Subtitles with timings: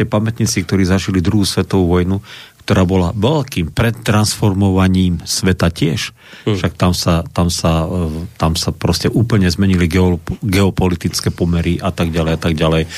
[0.00, 2.24] Ešte pamätníci, ktorí zažili druhú svetovú vojnu,
[2.64, 6.16] ktorá bola veľkým predtransformovaním sveta tiež.
[6.48, 6.56] Hmm.
[6.56, 9.92] Však tam sa, tam, sa, e, tam sa proste úplne zmenili
[10.40, 12.88] geopolitické pomery a tak ďalej a tak ďalej.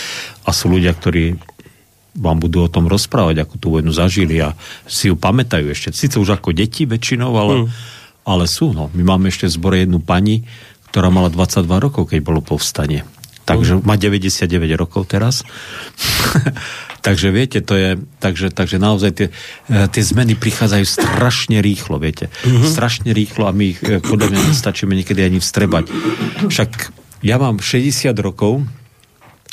[0.46, 1.42] A sú ľudia, ktorí
[2.22, 4.54] vám budú o tom rozprávať, ako tú vojnu zažili a
[4.86, 5.90] si ju pamätajú ešte.
[5.90, 7.68] Sice už ako deti väčšinou, ale, hmm.
[8.30, 8.70] ale sú.
[8.70, 8.94] No.
[8.94, 10.46] My máme ešte v zbore jednu pani,
[10.94, 13.02] ktorá mala 22 rokov, keď bolo povstanie.
[13.42, 14.46] Takže má 99
[14.78, 15.42] rokov teraz.
[17.02, 19.28] Takže viete, to je, takže, takže naozaj tie,
[19.66, 22.30] e, tie zmeny prichádzajú strašne rýchlo, viete.
[22.46, 22.62] Mm-hmm.
[22.62, 25.90] Strašne rýchlo a my ich e, podľa mňa nestačíme niekedy ani vstrebať.
[26.46, 26.70] Však
[27.26, 28.62] ja mám 60 rokov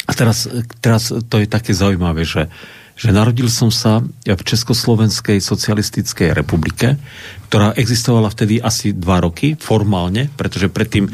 [0.06, 0.46] a teraz,
[0.78, 2.54] teraz to je také zaujímavé, že,
[2.94, 7.02] že narodil som sa v Československej socialistickej republike,
[7.50, 11.10] ktorá existovala vtedy asi dva roky formálne, pretože predtým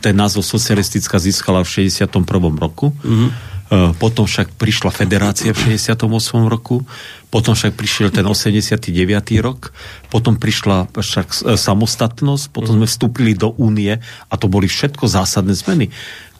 [0.00, 2.24] ten názov socialistická získala v 61.
[2.56, 2.96] roku.
[3.04, 6.02] Mm-hmm potom však prišla federácia v 68.
[6.50, 6.82] roku,
[7.30, 8.90] potom však prišiel ten 89.
[9.38, 9.70] rok,
[10.10, 15.54] potom prišla však e, samostatnosť, potom sme vstúpili do únie a to boli všetko zásadné
[15.54, 15.86] zmeny,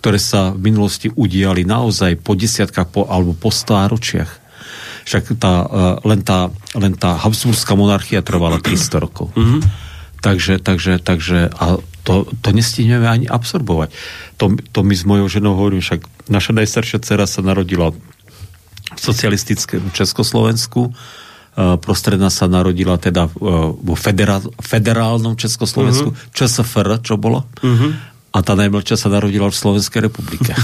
[0.02, 4.42] ktoré sa v minulosti udiali naozaj po desiatkách po, alebo po stáročiach.
[5.06, 9.30] Však tá, e, len, tá, len tá Habsburská monarchia trvala 300 rokov.
[9.38, 9.60] Mm-hmm.
[10.18, 13.92] Takže, takže, takže a to, to nestihneme ani absorbovať.
[14.40, 19.92] To, to my s mojou ženou hovorím, však naša najstaršia dcera sa narodila v socialistickom
[19.94, 20.90] Československu,
[21.82, 26.30] prostredná sa narodila teda vo federál, federálnom Československu, uh-huh.
[26.30, 26.34] Mhm.
[26.34, 27.44] ČSFR, čo bolo.
[27.60, 27.92] Uh-huh.
[28.30, 30.54] A tá najmladšia sa narodila v Slovenskej republike.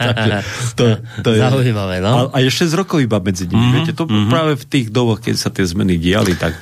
[0.80, 2.32] to, to je, Zaujímavé, no.
[2.32, 3.60] A, a je 6 rokov iba medzi nimi.
[3.60, 3.76] Uh-huh.
[3.76, 4.32] Viete, to uh-huh.
[4.32, 6.56] práve v tých doboch, keď sa tie zmeny diali, tak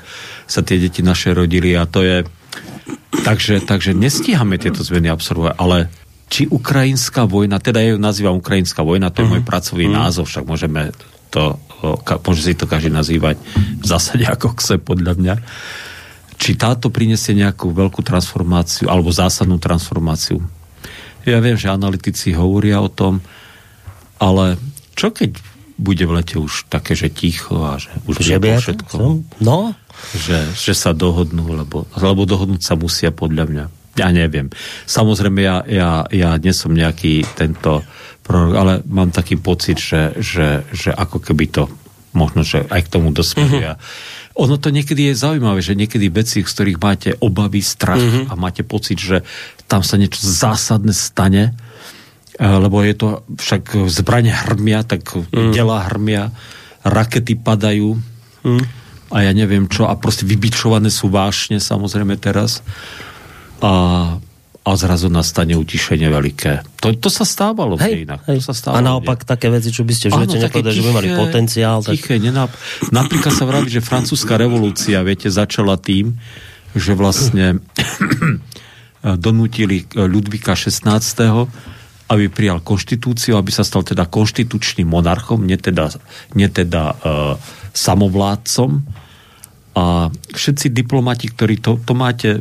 [0.50, 2.26] sa tie deti naše rodili a to je
[3.22, 5.92] Takže, takže nestíhame tieto zmeny absorbovať, ale
[6.32, 9.38] či ukrajinská vojna, teda ja ju nazývam ukrajinská vojna, to je uh-huh.
[9.38, 10.00] môj pracovný uh-huh.
[10.08, 10.90] názov, však môžeme
[11.28, 11.60] to,
[12.24, 15.34] môže si to každý nazývať v zásade ako chce, podľa mňa.
[16.40, 20.42] Či táto prinesie nejakú veľkú transformáciu, alebo zásadnú transformáciu.
[21.22, 23.22] Ja viem, že analytici hovoria o tom,
[24.18, 24.58] ale
[24.98, 25.51] čo keď
[25.82, 29.26] bude v lete už také, že ticho a že už bude všetko.
[29.42, 29.74] No.
[30.14, 33.64] Že, že sa dohodnú, lebo, lebo dohodnúť sa musia podľa mňa.
[33.98, 34.48] Ja neviem.
[34.88, 37.84] Samozrejme, ja, ja, ja nie som nejaký tento
[38.24, 41.68] prorok, ale mám taký pocit, že, že, že ako keby to
[42.16, 43.76] možno, že aj k tomu dospielia.
[43.76, 44.40] Mm-hmm.
[44.40, 48.32] Ono to niekedy je zaujímavé, že niekedy veci, z ktorých máte obavy, strach mm-hmm.
[48.32, 49.20] a máte pocit, že
[49.68, 51.52] tam sa niečo zásadné stane,
[52.40, 55.52] lebo je to však zbranie hrmia, tak mm.
[55.52, 56.32] dela hrmia,
[56.82, 58.00] rakety padajú
[58.42, 58.64] mm.
[59.12, 62.64] a ja neviem čo a proste vybičované sú vášne samozrejme teraz
[63.60, 63.72] a,
[64.64, 66.82] a zrazu nastane utišenie veľké.
[66.82, 68.26] To, to sa stávalo hej, inak.
[68.26, 68.42] Hej.
[68.42, 69.28] To sa stávalo, a naopak nie?
[69.28, 71.78] také veci, čo by ste v živote nepovedali, že by mali potenciál.
[71.84, 71.94] Tak...
[71.94, 72.50] Tiché, nenap...
[72.90, 76.18] Napríklad sa vraví, že francúzska revolúcia, viete, začala tým,
[76.74, 77.62] že vlastne
[79.26, 81.52] donútili Ludvíka 16
[82.12, 85.88] aby prijal konštitúciu, aby sa stal teda konštitučným monarchom, neteda,
[86.36, 86.96] neteda e,
[87.72, 88.84] samovládcom.
[89.72, 92.40] A všetci diplomati, ktorí to, to máte, e,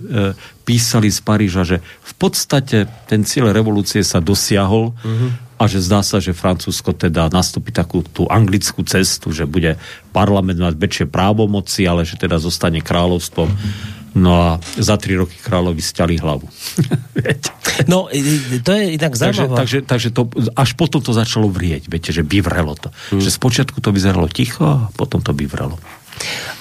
[0.67, 5.55] písali z Paríža, že v podstate ten cieľ revolúcie sa dosiahol mm-hmm.
[5.55, 9.79] a že zdá sa, že Francúzsko teda nastúpi takú tú anglickú cestu, že bude
[10.11, 13.47] parlament mať väčšie právomoci, ale že teda zostane kráľovstvom.
[13.47, 16.43] Mm-hmm No a za tri roky kráľovi stiali hlavu.
[17.91, 18.11] no,
[18.63, 19.55] to je inak zaujímavé.
[19.55, 22.91] Takže, takže, takže to, až potom to začalo vrieť, viete, že vyvrelo to.
[22.91, 23.23] Hmm.
[23.23, 25.79] Že spočiatku to vyzeralo ticho a potom to vyvrelo.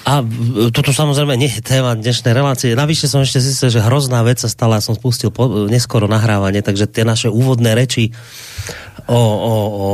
[0.01, 0.25] A
[0.73, 2.73] toto samozrejme nie je téma dnešnej relácie.
[2.73, 6.65] Navyše som ešte zistil, že hrozná vec sa stala, ja som spustil po, neskoro nahrávanie,
[6.65, 8.09] takže tie naše úvodné reči
[9.05, 9.89] o, o, o,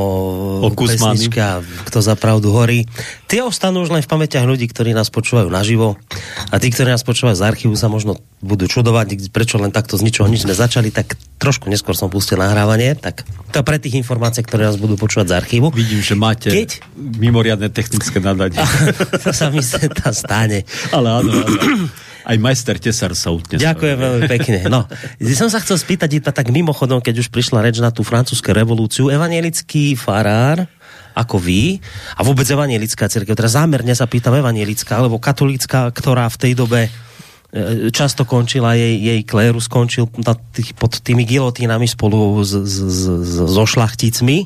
[0.64, 2.88] o pesnička Kto za pravdu horí.
[3.28, 6.00] Tie ostanú už len v pamäťach ľudí, ktorí nás počúvajú naživo
[6.48, 10.08] a tí, ktorí nás počúvajú z archívu sa možno budú čudovať, prečo len takto z
[10.08, 14.48] ničoho nič sme začali, tak trošku neskôr som pustil nahrávanie, tak to pre tých informácií,
[14.48, 15.76] ktoré nás budú počúvať z archívu.
[15.76, 16.88] Vidím, že máte Keď...
[16.96, 18.64] mimoriadne technické nadanie.
[19.28, 19.60] to sa mi
[19.92, 20.64] tam stane.
[20.96, 21.92] Ale áno, áno.
[22.28, 23.56] Aj majster tesar sa utne.
[23.56, 24.60] Ďakujem veľmi pekne.
[24.68, 24.84] No,
[25.32, 29.08] som sa chcel spýtať iba tak mimochodom, keď už prišla reč na tú francúzsku revolúciu,
[29.08, 30.68] evanielický farár,
[31.18, 31.81] ako vy,
[32.14, 36.81] a vôbec evanielická církev, teda zámerne sa pýtam evanielická, alebo katolícka, ktorá v tej dobe
[36.86, 40.06] e, často končila, jej, jej kléru skončil
[40.54, 43.02] tých, pod tými gilotínami spolu s, s, s,
[43.50, 44.46] so šlachticmi.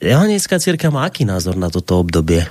[0.00, 2.48] Evanielická církev má aký názor na toto obdobie?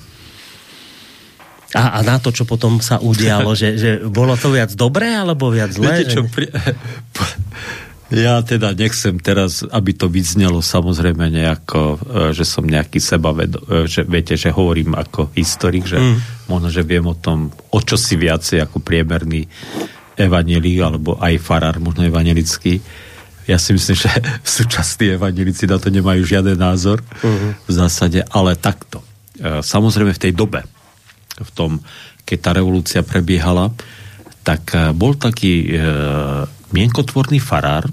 [1.71, 5.47] A, a na to, čo potom sa udialo, že, že bolo to viac dobré alebo
[5.47, 6.03] viac zlé?
[6.03, 6.51] Viete čo, pri,
[8.11, 11.97] Ja teda nechcem teraz, aby to vyznelo samozrejme nejako, e,
[12.35, 16.51] že som nejaký sebaved, e, že viete, že hovorím ako historik, že mm.
[16.51, 19.47] možno, že viem o tom o čo si viacej ako priemerný
[20.19, 22.83] evanelik, alebo aj farár, možno evanelický.
[23.47, 24.11] Ja si myslím, že
[24.59, 27.63] súčasní evanelici na to nemajú žiaden názor mm.
[27.63, 28.99] v zásade, ale takto.
[29.39, 30.67] E, samozrejme v tej dobe,
[31.39, 31.79] v tom,
[32.27, 33.71] keď tá revolúcia prebiehala,
[34.43, 35.87] tak bol taký e,
[36.75, 37.87] mienkotvorný farár,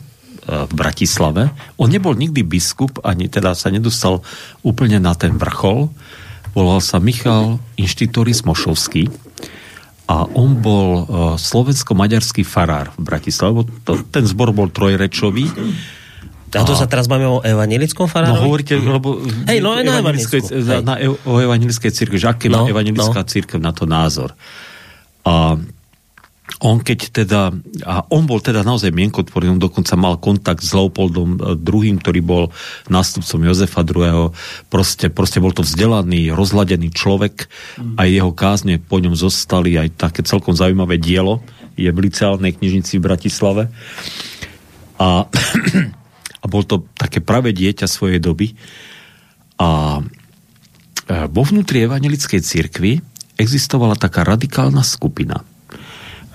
[0.49, 1.53] v Bratislave.
[1.77, 4.25] On nebol nikdy biskup, ani teda sa nedostal
[4.65, 5.93] úplne na ten vrchol.
[6.57, 9.13] Volal sa Michal Inštitoris Mošovský
[10.09, 11.05] a on bol uh,
[11.37, 13.69] slovensko-maďarský farár v Bratislave.
[14.09, 15.53] Ten zbor bol trojrečový.
[16.57, 18.41] A to sa teraz máme o evangelickom farárovi?
[18.41, 20.41] No hovoríte, lebo Hej, no na evangelickej,
[20.81, 20.97] na,
[21.29, 23.29] o evangelickej církvi, že aký no, má evangelická no.
[23.29, 24.33] církev na to názor.
[25.29, 25.61] A
[26.59, 27.53] on keď teda,
[27.85, 32.21] a on bol teda naozaj mienkotvorný, on dokonca mal kontakt s Leopoldom II, e, ktorý
[32.25, 32.45] bol
[32.89, 34.33] nástupcom Jozefa II.
[34.73, 37.47] Proste, proste bol to vzdelaný, rozladený človek
[37.79, 38.01] mm.
[38.01, 41.45] a jeho kázne po ňom zostali aj také celkom zaujímavé dielo,
[41.79, 43.63] je v liceálnej knižnici v Bratislave.
[44.99, 45.29] A,
[46.43, 48.57] a bol to také pravé dieťa svojej doby.
[49.61, 50.03] A e,
[51.29, 52.99] vo vnútri evangelickej cirkvi
[53.39, 55.47] existovala taká radikálna skupina,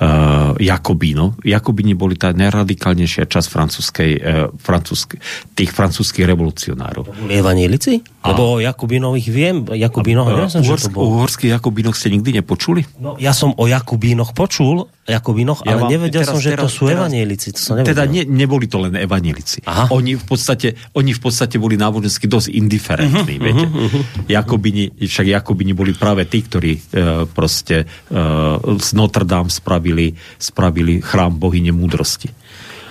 [0.04, 1.40] uh, Jakobíno.
[1.48, 5.16] Jakobíni boli tá najradikálnejšia časť francúzskej, uh, francúzsk,
[5.56, 7.08] tých francúzských revolucionárov.
[7.08, 8.04] To boli evanílici?
[8.24, 8.36] A...
[8.36, 9.64] Lebo o Jakubínových viem.
[9.64, 11.08] Jakubínoch, a, uh, uhorsk, to bol.
[11.08, 12.84] uhorských Jakubínoch ste nikdy nepočuli?
[13.00, 16.68] No, ja som o Jakubínoch počul, Jakubínoch, ja ale nevedel teraz, som, že teraz, to
[16.72, 17.12] sú teraz.
[17.12, 19.60] To som teda ne, neboli to len evanielici.
[19.68, 19.92] Aha.
[19.92, 23.68] Oni v podstate, oni v podstate boli nábožensky dosť indiferentní, uh-huh, viete.
[23.68, 24.04] Uh-huh, uh-huh.
[24.32, 29.93] Jakobini, však Jakobini boli práve tí, ktorí uh, proste uh, z Notre Dame spravili,
[30.42, 32.30] spravili chrám bohyne múdrosti.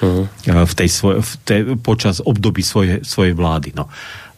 [0.02, 0.26] Uh-huh.
[0.26, 3.74] Uh, v tej svoj, v tej, počas období svojej, svojej vlády.
[3.74, 3.86] No.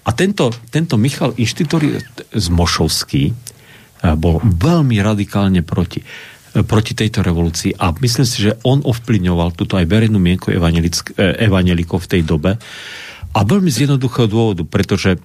[0.05, 1.97] A tento, tento Michal Inštitori
[2.33, 6.05] z Mošovský uh, bol veľmi radikálne proti
[6.63, 10.63] proti tejto revolúcii a myslím si, že on ovplyvňoval túto aj verejnú mienku e,
[11.19, 12.55] evanelikov v tej dobe
[13.35, 15.19] a veľmi z jednoduchého dôvodu, pretože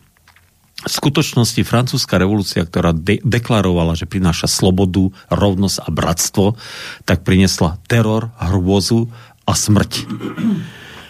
[0.79, 6.45] v skutočnosti francúzska revolúcia, ktorá de- deklarovala, že prináša slobodu, rovnosť a bratstvo,
[7.03, 9.11] tak priniesla teror, hrôzu
[9.43, 10.07] a smrť.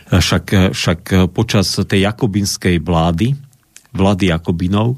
[0.10, 3.38] Však, však počas tej jakobinskej vlády,
[3.94, 4.98] vlády Jakobinov,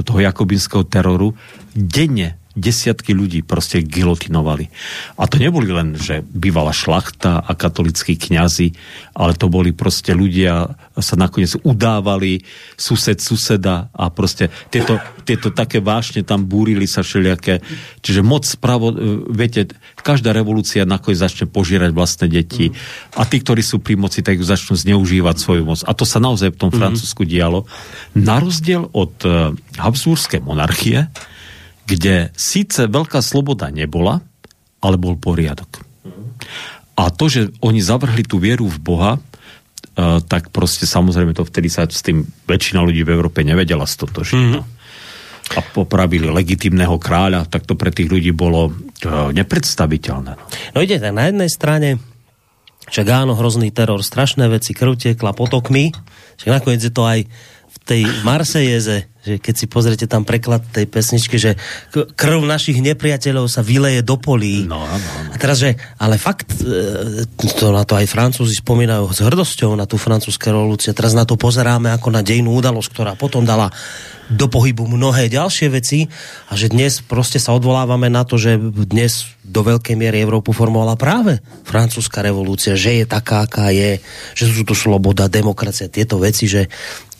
[0.00, 1.36] toho jakobinského teroru,
[1.76, 4.66] denne desiatky ľudí proste gilotinovali.
[5.14, 8.74] A to neboli len, že bývala šlachta a katolickí kňazi,
[9.14, 12.42] ale to boli proste ľudia, sa nakoniec udávali,
[12.74, 17.62] sused suseda a proste tieto, tieto také vášne tam búrili sa všelijaké.
[18.02, 18.90] Čiže moc spravo,
[19.30, 19.70] viete,
[20.02, 22.74] každá revolúcia nakoniec začne požírať vlastné deti
[23.14, 25.80] a tí, ktorí sú pri moci, tak začnú zneužívať svoju moc.
[25.86, 26.82] A to sa naozaj v tom mm-hmm.
[26.82, 27.70] Francúzsku dialo.
[28.18, 31.06] Na rozdiel od uh, Habsburskej monarchie,
[31.86, 34.20] kde síce veľká sloboda nebola,
[34.80, 35.84] ale bol poriadok.
[36.96, 41.72] A to, že oni zavrhli tú vieru v Boha, uh, tak proste samozrejme to vtedy
[41.72, 44.36] sa s tým väčšina ľudí v Európe nevedela stotožiť.
[44.36, 44.78] Mm-hmm.
[45.50, 50.32] A popravili legitimného kráľa, tak to pre tých ľudí bolo uh, nepredstaviteľné.
[50.76, 51.98] No ide tak na jednej strane,
[52.86, 55.90] však áno, hrozný teror, strašné veci, krv tekla potokmi,
[56.38, 57.24] však nakoniec je to aj
[57.90, 61.58] tej Marsejeze, že keď si pozriete tam preklad tej pesničky, že
[61.90, 64.62] krv našich nepriateľov sa vyleje do polí.
[64.62, 65.10] No, no, no.
[65.34, 67.26] A teraz, že, ale fakt, e,
[67.58, 70.94] to na to aj Francúzi spomínajú s hrdosťou na tú francúzsku revolúciu.
[70.94, 73.74] Teraz na to pozeráme ako na dejnú udalosť, ktorá potom dala
[74.30, 76.06] do pohybu mnohé ďalšie veci
[76.46, 80.94] a že dnes proste sa odvolávame na to, že dnes do veľkej miery Európu formovala
[80.94, 83.98] práve francúzska revolúcia, že je taká, aká je,
[84.38, 86.70] že sú tu sloboda, demokracia, tieto veci, že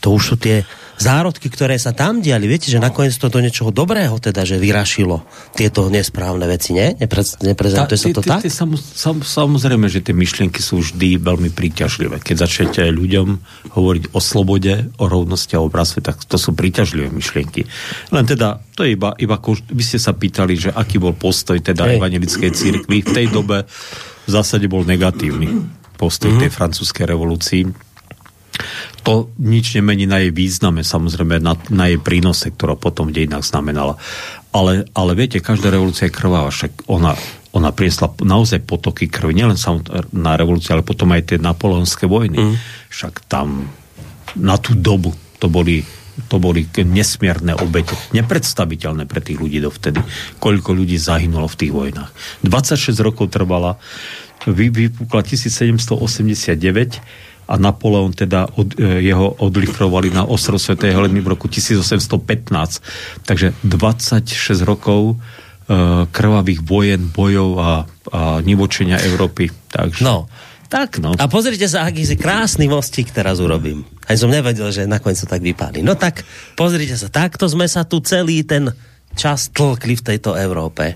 [0.00, 0.64] to už sú tie
[1.00, 5.24] zárodky, ktoré sa tam diali, viete, že nakoniec to do niečoho dobrého teda, že vyrašilo
[5.56, 6.92] tieto nesprávne veci, nie?
[7.00, 8.44] Nepre, neprezentuje sa to tak?
[8.52, 12.20] Sam, sam, samozrejme, že tie myšlienky sú vždy veľmi príťažlivé.
[12.20, 13.28] Keď začnete ľuďom
[13.72, 17.64] hovoriť o slobode, o rovnosti a o bratstve, tak to sú príťažlivé myšlienky.
[18.12, 19.40] Len teda, to je iba, iba
[19.72, 21.96] vy ste sa pýtali, že aký bol postoj teda Hej.
[21.96, 22.96] evangelickej církvy.
[23.08, 23.64] V tej dobe
[24.28, 26.44] v zásade bol negatívny postoj mm-hmm.
[26.44, 27.89] tej francúzskej revolúcii
[29.00, 33.46] to nič nemení na jej význame, samozrejme na, na jej prínose, ktorá potom v dejinách
[33.46, 33.96] znamenala.
[34.50, 37.14] Ale, ale viete, každá revolúcia je krvavá, však ona,
[37.54, 39.56] ona priniesla naozaj potoky krvi, nielen
[40.12, 42.38] na revolúciu, ale potom aj tie napoleonské vojny.
[42.38, 42.54] Mm.
[42.90, 43.70] Však tam
[44.36, 45.82] na tú dobu to boli
[46.28, 50.04] to boli nesmierne obete, nepredstaviteľné pre tých ľudí dovtedy,
[50.36, 52.10] koľko ľudí zahynulo v tých vojnách.
[52.44, 53.80] 26 rokov trvala,
[54.44, 57.00] vypukla 1789
[57.50, 63.26] a Napoleon teda od, e, jeho odlifrovali na ostrov Svetej Heleny v roku 1815.
[63.26, 67.70] Takže 26 rokov e, krvavých vojen, bojov a,
[68.14, 69.50] a nivočenia Európy.
[69.66, 70.06] Takže...
[70.06, 70.30] No,
[70.70, 71.18] tak no.
[71.18, 73.82] A pozrite sa, aký si krásny mostík teraz urobím.
[74.06, 75.82] Aj som nevedel, že nakoniec to tak vypáli.
[75.82, 76.22] No tak,
[76.54, 78.70] pozrite sa, takto sme sa tu celý ten
[79.18, 80.94] čas tlkli v tejto Európe.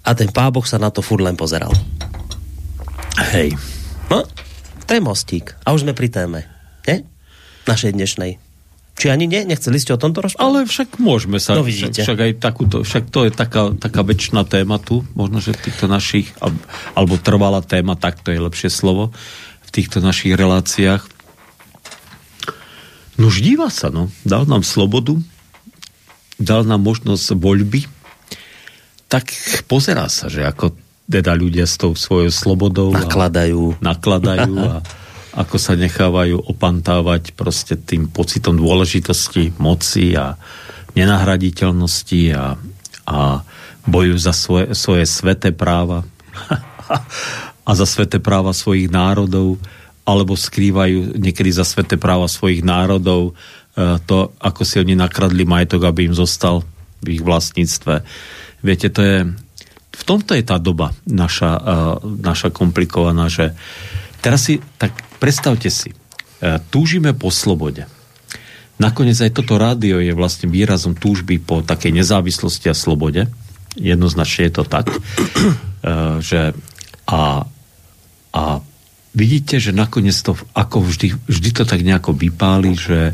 [0.00, 1.68] A ten páboch sa na to furt len pozeral.
[3.36, 3.52] Hej.
[4.08, 4.24] No,
[4.90, 5.54] to je mostík.
[5.62, 6.50] A už sme pri téme.
[6.82, 7.06] Nie?
[7.70, 8.42] Našej dnešnej.
[8.98, 9.46] Či ani nie?
[9.46, 10.42] Nechceli ste o tomto rozprávať?
[10.42, 11.54] Ale však môžeme sa...
[11.54, 12.02] No vidíte.
[12.02, 16.34] Však aj takúto, však to je taká, taká väčšiná téma tu, možno, že týchto našich,
[16.98, 19.14] alebo trvalá téma, tak to je lepšie slovo,
[19.62, 21.06] v týchto našich reláciách.
[23.14, 24.10] No už díva sa, no.
[24.26, 25.14] Dal nám slobodu,
[26.34, 27.86] dal nám možnosť voľby,
[29.06, 29.30] tak
[29.70, 30.74] pozerá sa, že ako
[31.10, 34.72] teda ľudia s tou svojou slobodou nakladajú, a, nakladajú a
[35.30, 40.38] ako sa nechávajú opantávať proste tým pocitom dôležitosti, moci a
[40.94, 42.58] nenahraditeľnosti a,
[43.06, 43.18] a
[43.86, 46.06] bojujú za svoje, svoje sveté práva
[47.68, 49.58] a za sveté práva svojich národov
[50.02, 53.30] alebo skrývajú niekedy za sveté práva svojich národov
[53.78, 56.66] e, to, ako si oni nakradli majetok, aby im zostal
[56.98, 58.02] v ich vlastníctve.
[58.66, 59.16] Viete, to je
[59.90, 61.62] v tomto je tá doba naša, e,
[62.22, 63.54] naša komplikovaná, že
[64.22, 65.96] teraz si tak Predstavte si, e,
[66.72, 67.84] túžime po slobode.
[68.80, 73.28] Nakoniec aj toto rádio je vlastne výrazom túžby po takej nezávislosti a slobode.
[73.76, 74.98] Jednoznačne je to tak, e,
[76.24, 76.56] že
[77.04, 77.44] a,
[78.32, 78.42] a
[79.12, 83.12] vidíte, že nakoniec to ako vždy, vždy to tak nejako vypáli, že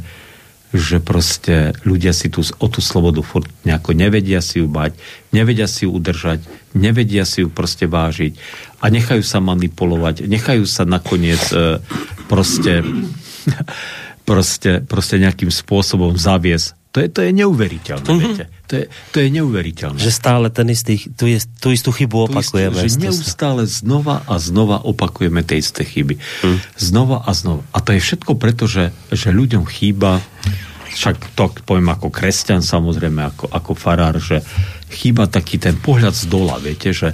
[0.74, 4.92] že proste ľudia si tu o tú slobodu furt nejako nevedia si ju bať,
[5.32, 6.44] nevedia si ju udržať,
[6.76, 8.36] nevedia si ju proste vážiť
[8.84, 11.80] a nechajú sa manipulovať, nechajú sa nakoniec e,
[12.28, 12.84] proste,
[14.28, 16.75] proste, proste nejakým spôsobom zaviesť.
[16.96, 18.24] To je, to je neuveriteľné, mm-hmm.
[18.24, 18.44] viete.
[18.72, 20.00] To je, to je neuveriteľné.
[20.00, 22.72] Že stále ten istý, tú, je, tú istú chybu opakujeme.
[22.72, 26.16] Tú istú, že neustále znova a znova opakujeme tie isté chyby.
[26.16, 26.58] Mm.
[26.80, 27.68] Znova a znova.
[27.76, 30.24] A to je všetko preto, že, že ľuďom chýba
[30.96, 34.40] však to poviem ako kresťan samozrejme, ako, ako farár, že
[34.88, 37.12] chýba taký ten pohľad z dola, viete, že,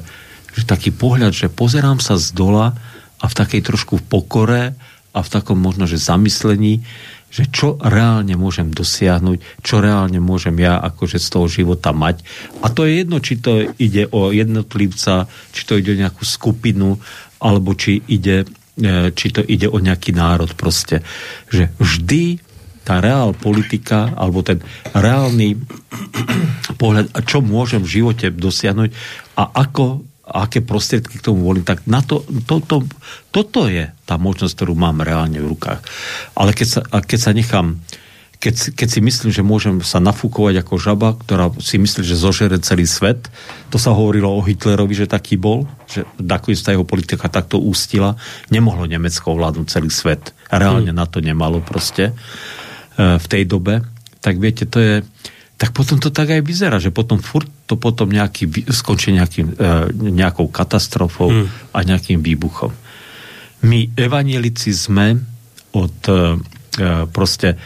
[0.55, 2.79] že taký pohľad, že pozerám sa z dola
[3.19, 4.79] a v takej trošku pokore
[5.11, 6.87] a v takom možno, že zamyslení,
[7.33, 12.21] že čo reálne môžem dosiahnuť, čo reálne môžem ja akože z toho života mať.
[12.61, 17.01] A to je jedno, či to ide o jednotlivca, či to ide o nejakú skupinu,
[17.41, 18.45] alebo či ide,
[18.77, 21.01] e, či to ide o nejaký národ proste.
[21.49, 22.25] Že vždy
[22.85, 24.61] tá reál politika, alebo ten
[24.93, 25.57] reálny
[26.81, 28.91] pohľad, čo môžem v živote dosiahnuť
[29.41, 32.87] a ako aké prostriedky k tomu volím, tak na to, to, to,
[33.35, 35.83] toto je tá možnosť, ktorú mám reálne v rukách.
[36.39, 37.83] Ale keď sa, keď sa nechám
[38.43, 42.59] keď, keď si myslím, že môžem sa nafúkovať ako žaba, ktorá si myslí, že zožere
[42.59, 43.31] celý svet,
[43.71, 48.19] to sa hovorilo o Hitlerovi, že taký bol, že nakoniec tá jeho politika takto ústila,
[48.51, 50.35] nemohlo Nemecko ovládnuť celý svet.
[50.51, 50.99] Reálne hmm.
[50.99, 52.15] na to nemalo proste e,
[52.99, 53.87] v tej dobe.
[54.19, 55.07] Tak viete, to je,
[55.61, 59.91] tak potom to tak aj vyzerá, že potom furt to potom nejaký, skončí nejakým, e,
[59.95, 61.73] nejakou katastrofou hmm.
[61.73, 62.75] a nejakým výbuchom.
[63.63, 65.23] My evanielici sme
[65.71, 67.57] od e, e, proste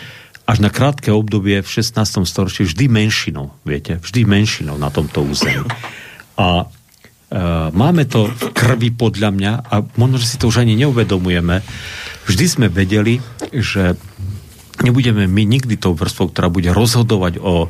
[0.47, 2.23] až na krátke obdobie v 16.
[2.23, 5.67] storočí vždy menšinou, viete, vždy menšinou na tomto území.
[6.39, 6.67] A e,
[7.75, 11.67] máme to v krvi podľa mňa a možno, že si to už ani neuvedomujeme.
[12.31, 13.19] Vždy sme vedeli,
[13.51, 13.99] že
[14.83, 17.69] nebudeme my nikdy tou vrstvou, ktorá bude rozhodovať o,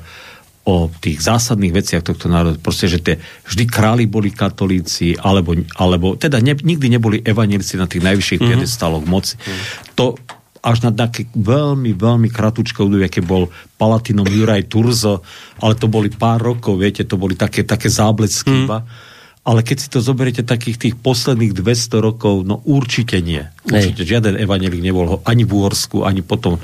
[0.67, 2.59] o tých zásadných veciach tohto národa.
[2.59, 3.15] Proste, že tie,
[3.47, 8.59] vždy králi boli katolíci, alebo, alebo teda ne, nikdy neboli evanelici na tých najvyšších mm-hmm.
[8.59, 9.39] piedestáloch moci.
[9.39, 9.95] Mm-hmm.
[9.95, 10.19] To
[10.67, 13.47] až na také veľmi, veľmi kratučké obdobie, aké bol
[13.79, 15.23] Palatinom Juraj Turzo,
[15.63, 19.15] ale to boli pár rokov, viete, to boli také, také záblecky mm
[19.47, 23.47] ale keď si to zoberiete takých tých posledných 200 rokov, no určite nie.
[23.63, 24.11] Určite Hej.
[24.11, 26.59] žiaden evanelik nebol ani v Úhorsku, ani potom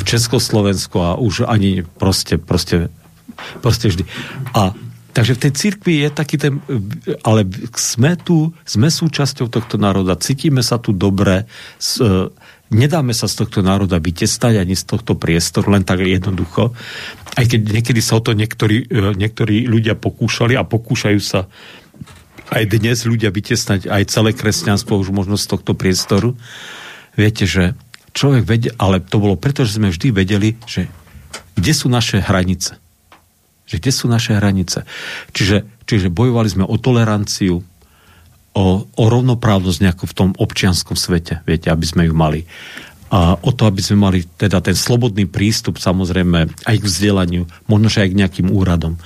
[0.00, 2.88] v Československu a už ani proste, proste,
[3.60, 4.08] proste vždy.
[4.56, 4.72] A
[5.12, 6.64] Takže v tej cirkvi je taký ten,
[7.20, 7.44] ale
[7.76, 11.44] sme tu, sme súčasťou tohto národa, cítime sa tu dobre,
[11.76, 12.32] s, e,
[12.72, 16.72] nedáme sa z tohto národa vytestať ani z tohto priestoru, len tak jednoducho.
[17.36, 21.44] Aj keď niekedy sa o to niektorí, e, niektorí ľudia pokúšali a pokúšajú sa
[22.52, 26.36] aj dnes ľudia vytesnať aj celé kresťanstvo už možno z tohto priestoru.
[27.16, 27.72] Viete, že
[28.12, 30.92] človek vedie, ale to bolo preto, že sme vždy vedeli, že
[31.56, 32.76] kde sú naše hranice.
[33.64, 34.84] Že kde sú naše hranice.
[35.32, 37.64] Čiže, čiže bojovali sme o toleranciu,
[38.52, 42.44] o, o rovnoprávnosť nejako v tom občianskom svete, viete, aby sme ju mali.
[43.12, 47.88] A o to, aby sme mali teda ten slobodný prístup samozrejme aj k vzdelaniu, možno
[47.92, 48.96] aj k nejakým úradom.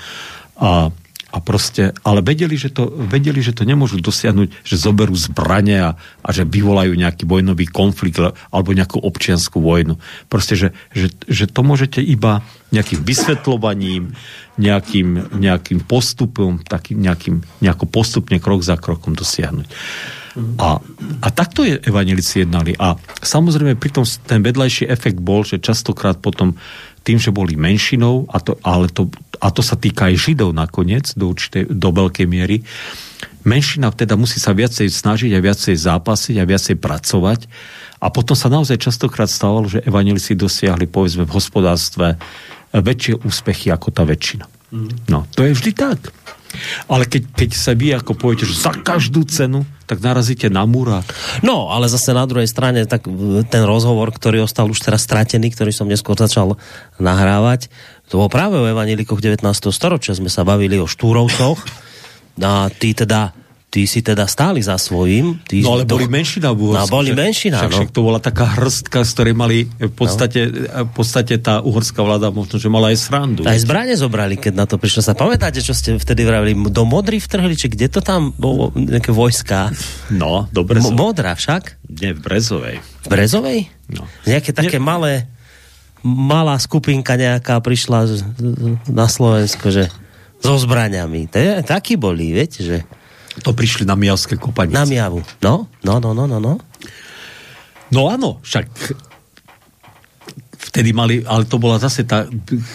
[0.59, 0.95] A
[1.35, 5.99] a proste, ale vedeli že, to, vedeli, že to nemôžu dosiahnuť, že zoberú zbranie a,
[5.99, 9.99] a že vyvolajú nejaký vojnový konflikt alebo nejakú občianskú vojnu.
[10.31, 14.15] Proste, že, že, že to môžete iba nejakým vysvetľovaním,
[14.57, 19.67] nejakým, nejakým postupom, takým nejakým, nejako postupne krok za krokom dosiahnuť.
[20.61, 20.79] A,
[21.25, 22.77] a takto je evanelici jednali.
[22.77, 26.61] A samozrejme, pritom ten vedľajší efekt bol, že častokrát potom
[27.07, 29.07] tým, že boli menšinou, a to, ale to,
[29.41, 32.65] a to sa týka aj Židov nakoniec, do, určitej, do veľkej miery,
[33.47, 37.41] menšina teda musí sa viacej snažiť a viacej zápasiť a viacej pracovať.
[38.03, 42.21] A potom sa naozaj častokrát stávalo, že evangelisi dosiahli povedzme v hospodárstve
[42.77, 44.45] väčšie úspechy ako tá väčšina.
[44.75, 44.91] Mm.
[45.09, 46.13] No, to je vždy tak.
[46.89, 51.05] Ale keď, keď sa vy ako poviete, že za každú cenu, tak narazíte na múra.
[51.45, 53.07] No, ale zase na druhej strane, tak
[53.53, 56.59] ten rozhovor, ktorý ostal už teraz stratený, ktorý som neskôr začal
[56.97, 57.69] nahrávať,
[58.07, 59.43] to bol práve o evanilikoch 19.
[59.75, 60.15] storočia.
[60.15, 61.59] Sme sa bavili o štúrovcoch.
[62.43, 63.35] A tí teda
[63.77, 65.43] tí si teda stáli za svojím.
[65.45, 66.89] Tí, no ale to, boli menšina v Uhorsku.
[66.89, 67.77] No, boli menšina, však, no.
[67.77, 70.89] Však to bola taká hrstka, z ktorej mali v podstate, no.
[70.89, 73.45] v podstate tá uhorská vláda možno, že mala aj srandu.
[73.45, 75.05] Aj zbranie zobrali, keď na to prišlo.
[75.05, 76.57] Sa pamätáte, čo ste vtedy vravili?
[76.73, 79.69] Do Modry vtrhli, či kde to tam bolo, nejaké vojska?
[80.09, 80.97] No, do Brezovej.
[80.97, 81.85] Modra však?
[82.01, 82.77] Nie, v Brezovej.
[82.81, 83.69] V Brezovej?
[83.93, 84.09] No.
[84.25, 84.89] Nejaké také Nie.
[84.89, 85.13] malé
[86.05, 88.09] malá skupinka nejaká prišla
[88.91, 89.89] na Slovensko, že
[90.41, 91.29] so zbraňami.
[91.33, 92.77] To je, takí boli, viete, že
[93.41, 94.77] to prišli na Mijavské kopanice.
[94.77, 95.21] Na Mijavu.
[95.45, 96.55] No, no, no, no, no, no.
[97.87, 98.67] No áno, však
[100.73, 102.27] vtedy mali, ale to bola zase tá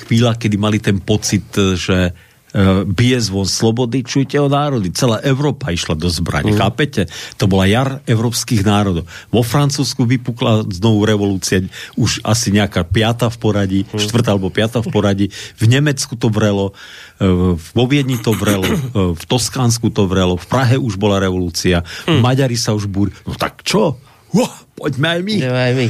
[0.07, 2.15] chvíľa, kedy mali ten pocit, že
[2.51, 4.91] E, bije zvon slobody, čujte o národy.
[4.91, 6.59] Celá Európa išla do zbraní, mm.
[6.59, 7.01] chápete?
[7.39, 9.07] To bola jar európskych národov.
[9.31, 11.63] Vo Francúzsku vypukla znovu revolúcia,
[11.95, 14.03] už asi nejaká piata v poradí, mm.
[14.03, 15.25] štvrtá alebo piata v poradí.
[15.31, 16.75] V Nemecku to vrelo,
[17.23, 18.79] e, vo Viedni to vrelo, e,
[19.15, 22.19] v Toskánsku to vrelo, v Prahe už bola revolúcia, mm.
[22.19, 23.15] Maďari sa už búri.
[23.23, 24.10] No tak čo?
[24.31, 24.47] Uh,
[24.79, 25.35] poďme aj my.
[25.43, 25.87] aj my.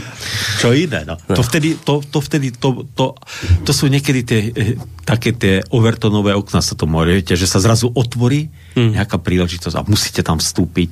[0.58, 1.16] Čo iné, no.
[1.16, 1.36] no.
[1.38, 3.14] To vtedy, to, to vtedy, to, to,
[3.62, 4.74] to sú niekedy tie, eh,
[5.06, 8.98] také tie overtonové okna sa to viete, že sa zrazu otvorí hmm.
[8.98, 10.90] nejaká príležitosť a musíte tam vstúpiť.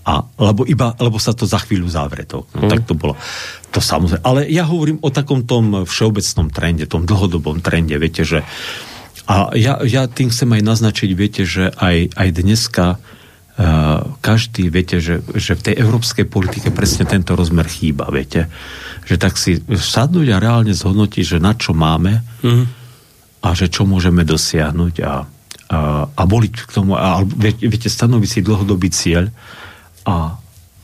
[0.00, 2.26] A, lebo, iba, lebo sa to za chvíľu zavre.
[2.26, 2.70] To, no, hmm.
[2.72, 3.14] Tak to bolo.
[3.70, 4.26] To samozrejme.
[4.26, 8.42] Ale ja hovorím o takom tom všeobecnom trende, tom dlhodobom trende, viete, že
[9.30, 12.98] a ja, ja tým chcem aj naznačiť, viete, že aj, aj dneska
[14.24, 18.48] každý, viete, že, že v tej európskej politike presne tento rozmer chýba, viete.
[19.04, 22.64] Že tak si sadnúť a reálne zhodnotiť, že na čo máme mm.
[23.44, 25.14] a že čo môžeme dosiahnuť a, a,
[26.08, 29.28] a voliť k tomu, a viete stanoviť si dlhodobý cieľ
[30.08, 30.16] a, a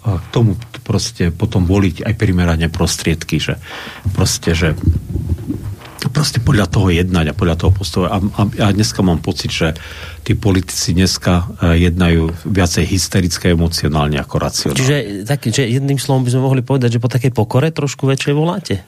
[0.07, 3.57] k tomu proste potom voliť aj primerane prostriedky, že
[4.13, 4.77] proste, že
[6.17, 8.09] proste podľa toho jednať a podľa toho postavať.
[8.09, 9.77] A, a, a dneska mám pocit, že
[10.25, 14.81] tí politici dneska e, jednajú viacej hysterické emocionálne ako racionálne.
[14.81, 14.97] Čiže
[15.29, 18.81] tak, že jedným slovom by sme mohli povedať, že po takej pokore trošku väčšej voláte?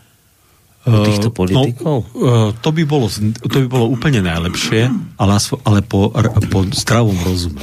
[0.88, 2.08] U týchto e, politikov?
[2.16, 3.12] No, to, by bolo,
[3.44, 4.88] to by bolo úplne najlepšie,
[5.20, 5.36] ale,
[5.68, 6.08] ale po,
[6.48, 7.60] po zdravom rozume.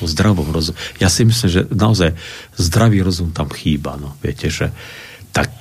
[0.00, 0.80] Po zdravom rozume.
[0.96, 2.16] Ja si myslím, že naozaj
[2.56, 4.00] zdravý rozum tam chýba.
[4.00, 4.16] No.
[4.24, 4.72] Viete, že
[5.28, 5.52] tak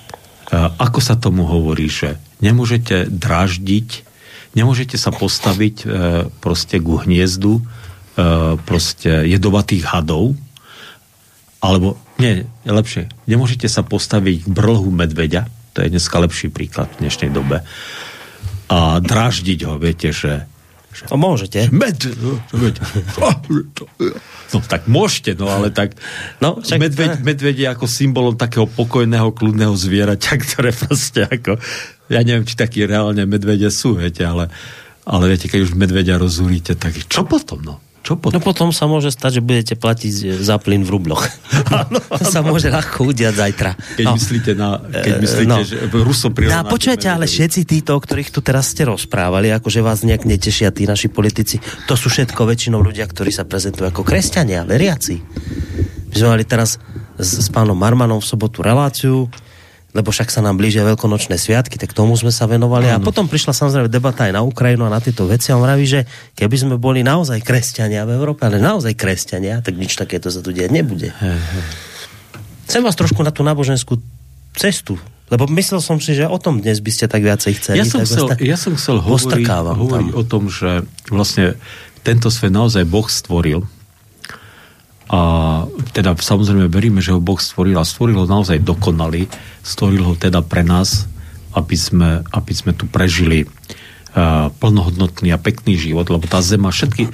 [0.54, 4.14] ako sa tomu hovorí, že nemôžete dráždiť
[4.54, 5.86] Nemôžete sa postaviť e,
[6.38, 7.62] proste ku hniezdu e,
[8.62, 10.38] proste jedovatých hadov,
[11.58, 17.10] alebo, nie, lepšie, nemôžete sa postaviť k brlhu medveďa, to je dneska lepší príklad v
[17.10, 17.66] dnešnej dobe,
[18.70, 20.46] a dráždiť ho, viete, že,
[21.10, 21.70] no môžete.
[21.74, 21.98] Med,
[22.54, 22.76] med,
[24.54, 25.98] no tak môžete, no ale tak
[26.40, 31.58] no, však, medveď, medveď je ako symbolom takého pokojného, kľudného zvieraťa, ktoré proste ako
[32.12, 34.52] ja neviem, či takí reálne medvede sú, viete, ale,
[35.08, 37.76] ale viete, keď už medvedia rozúrite, tak čo potom, no?
[38.04, 38.36] Čo potom?
[38.36, 41.24] No potom sa môže stať, že budete platiť za plyn v rubloch.
[42.20, 43.72] to sa môže ľahko udiať zajtra.
[43.96, 44.14] Keď no.
[44.20, 45.64] myslíte, na, keď eh, myslíte no.
[45.64, 50.04] že Rusom No počujete, ale všetci títo, o ktorých tu teraz ste rozprávali, akože vás
[50.04, 54.68] nejak netešia tí naši politici, to sú všetko väčšinou ľudia, ktorí sa prezentujú ako kresťania,
[54.68, 55.24] veriaci.
[56.12, 56.84] My sme mali teraz
[57.16, 59.32] s, s pánom Marmanom v sobotu reláciu,
[59.94, 62.90] lebo však sa nám blížia veľkonočné sviatky, tak tomu sme sa venovali.
[62.90, 63.00] Ano.
[63.00, 65.54] A potom prišla samozrejme debata aj na Ukrajinu a na tieto veci.
[65.54, 69.78] A on vraví, že keby sme boli naozaj kresťania v Európe, ale naozaj kresťania, tak
[69.78, 71.14] nič takéto sa tu diať nebude.
[71.14, 71.62] He, he.
[72.66, 74.02] Chcem vás trošku na tú náboženskú
[74.58, 74.98] cestu
[75.32, 77.82] lebo myslel som si, že o tom dnes by ste tak viacej chceli.
[77.82, 81.58] Ja som chcel, ja som chcel hovoriť, hovoriť o tom, že vlastne
[82.06, 83.66] tento svet naozaj Boh stvoril
[85.12, 85.20] a
[85.92, 89.28] teda samozrejme veríme, že ho Boh stvoril a stvoril ho naozaj dokonalý,
[89.60, 91.12] stvoril ho teda pre nás,
[91.54, 97.12] aby sme, aby sme tu prežili uh, plnohodnotný a pekný život, lebo tá zema, všetky,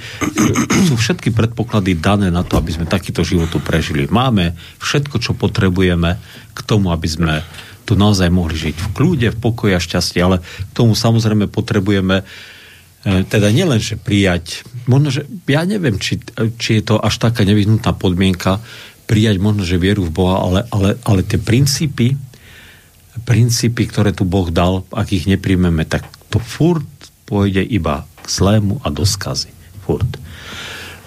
[0.88, 4.06] sú všetky predpoklady dané na to, aby sme takýto život tu prežili.
[4.06, 6.16] Máme všetko, čo potrebujeme
[6.54, 7.34] k tomu, aby sme
[7.84, 12.22] tu naozaj mohli žiť v kľude, v pokoji a šťastí, ale k tomu samozrejme potrebujeme
[12.22, 16.20] uh, teda nielen, že prijať možno, že ja neviem, či,
[16.56, 18.62] či je to až taká nevyhnutná podmienka
[19.10, 22.14] prijať možno, že vieru v Boha, ale, ale, ale tie princípy,
[23.26, 26.86] princípy, ktoré tu Boh dal, ak ich nepríjmeme, tak to furt
[27.26, 29.50] pôjde iba k zlému a do skazy.
[29.82, 30.06] Furt.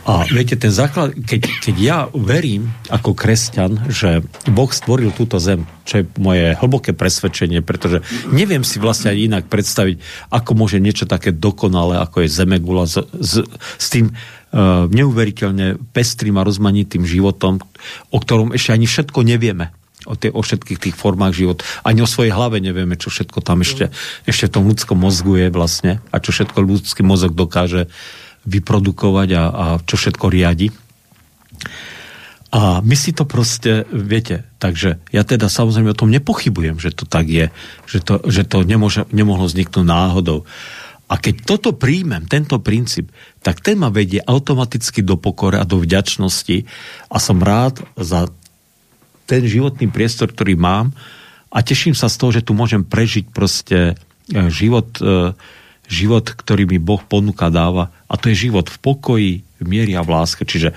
[0.04, 4.20] A viete, ten základ, keď, keď ja verím ako kresťan, že
[4.52, 9.48] Boh stvoril túto zem, čo je moje hlboké presvedčenie, pretože neviem si vlastne ani inak
[9.48, 13.48] predstaviť, ako môže niečo také dokonalé, ako je Zemegula s, s,
[13.80, 17.64] s tým uh, neuveriteľne pestrým a rozmanitým životom,
[18.12, 19.72] o ktorom ešte ani všetko nevieme
[20.04, 21.64] o, tie, o všetkých tých formách život.
[21.88, 23.92] Ani o svojej hlave nevieme, čo všetko tam ešte,
[24.28, 27.88] ešte v tom ľudskom mozgu je vlastne a čo všetko ľudský mozog dokáže
[28.44, 30.72] vyprodukovať a, a čo všetko riadi.
[32.54, 37.10] A my si to proste, viete, takže ja teda samozrejme o tom nepochybujem, že to
[37.10, 37.50] tak je,
[37.90, 40.46] že to, že to nemôže, nemohlo vzniknúť náhodou.
[41.10, 43.10] A keď toto príjmem, tento princíp,
[43.42, 46.70] tak ten ma vedie automaticky do pokory a do vďačnosti
[47.10, 48.30] a som rád za
[49.26, 50.94] ten životný priestor, ktorý mám
[51.50, 53.94] a teším sa z toho, že tu môžem prežiť proste
[54.30, 55.34] e, život e,
[55.88, 60.06] život, ktorý mi Boh ponúka dáva a to je život v pokoji, v miery a
[60.06, 60.48] v láske.
[60.48, 60.72] Čiže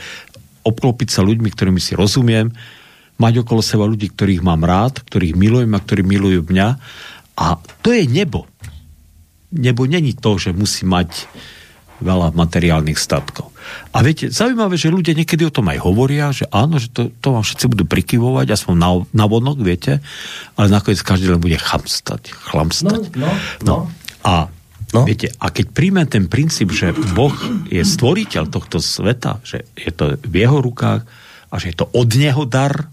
[0.66, 2.51] obklopiť sa ľuďmi, ktorými si rozumiem,
[3.16, 6.69] mať okolo seba ľudí, ktorých mám rád, ktorých milujem a ktorí milujú mňa
[7.37, 7.47] a
[7.81, 8.45] to je nebo.
[9.53, 11.29] Nebo není to, že musí mať
[11.97, 13.57] veľa materiálnych statkov.
[13.97, 17.33] A viete, zaujímavé, že ľudia niekedy o tom aj hovoria, že áno, že to, to
[17.33, 20.05] vám všetci budú prikyvovať, aspoň na, na vodnok, viete,
[20.61, 22.37] ale nakoniec každý len bude chamstať.
[22.37, 23.16] Chlamstať.
[23.16, 23.33] No, no, no.
[23.64, 23.77] no.
[24.23, 24.53] A
[24.94, 25.03] No.
[25.03, 27.35] Viete, a keď príjme ten princíp, že Boh
[27.66, 31.03] je stvoriteľ tohto sveta, že je to v jeho rukách
[31.51, 32.87] a že je to od neho dar,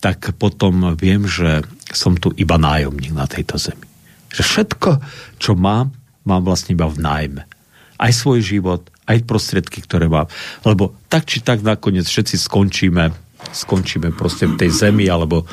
[0.00, 3.88] tak potom viem, že som tu iba nájomník na tejto zemi.
[4.32, 4.90] Že všetko,
[5.40, 5.92] čo mám,
[6.24, 7.42] mám vlastne iba v nájme.
[8.00, 10.28] Aj svoj život, aj prostriedky, ktoré mám.
[10.64, 13.12] Lebo tak či tak nakoniec všetci skončíme,
[13.52, 15.44] skončíme proste v tej zemi alebo,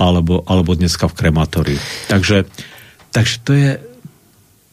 [0.00, 1.80] alebo, alebo dneska v krematóriu.
[2.08, 2.48] Takže,
[3.12, 3.70] takže to je,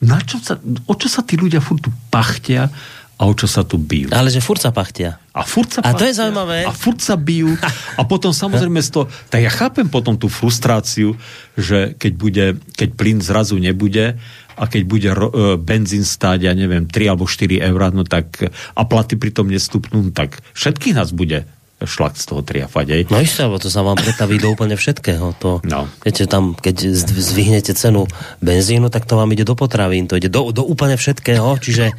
[0.03, 2.69] na čo sa, o čo sa tí ľudia furt tu pachtia
[3.17, 4.13] a o čo sa tu bijú.
[4.13, 5.17] Ale že furt sa pachtia.
[5.33, 6.69] A furt sa A to je zaujímavé.
[6.69, 7.49] A furt sa bijú.
[7.97, 11.17] A potom samozrejme z toho, tak ja chápem potom tú frustráciu,
[11.57, 12.45] že keď, bude,
[12.77, 14.21] keď plyn zrazu nebude
[14.53, 18.53] a keď bude ro, e, benzín stáť, ja neviem, 3 alebo 4 eur, no tak
[18.53, 22.85] a platy pritom nestupnú, tak všetkých nás bude šlak z toho triafať.
[22.89, 23.01] Aj.
[23.13, 25.37] No isté, to sa vám pretaví do úplne všetkého.
[25.37, 25.85] To, no.
[26.01, 28.09] Viete, tam, keď zvihnete cenu
[28.41, 31.93] benzínu, tak to vám ide do potravín, to ide do, do úplne všetkého, čiže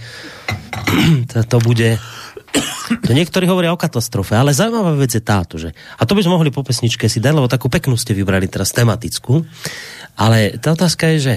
[1.31, 1.95] to, to bude...
[3.05, 5.77] To niektorí hovoria o katastrofe, ale zaujímavá vec je táto, že...
[6.01, 8.73] A to by sme mohli po pesničke si dať, lebo takú peknú ste vybrali teraz
[8.73, 9.45] tematickú.
[10.17, 11.35] Ale tá otázka je, že...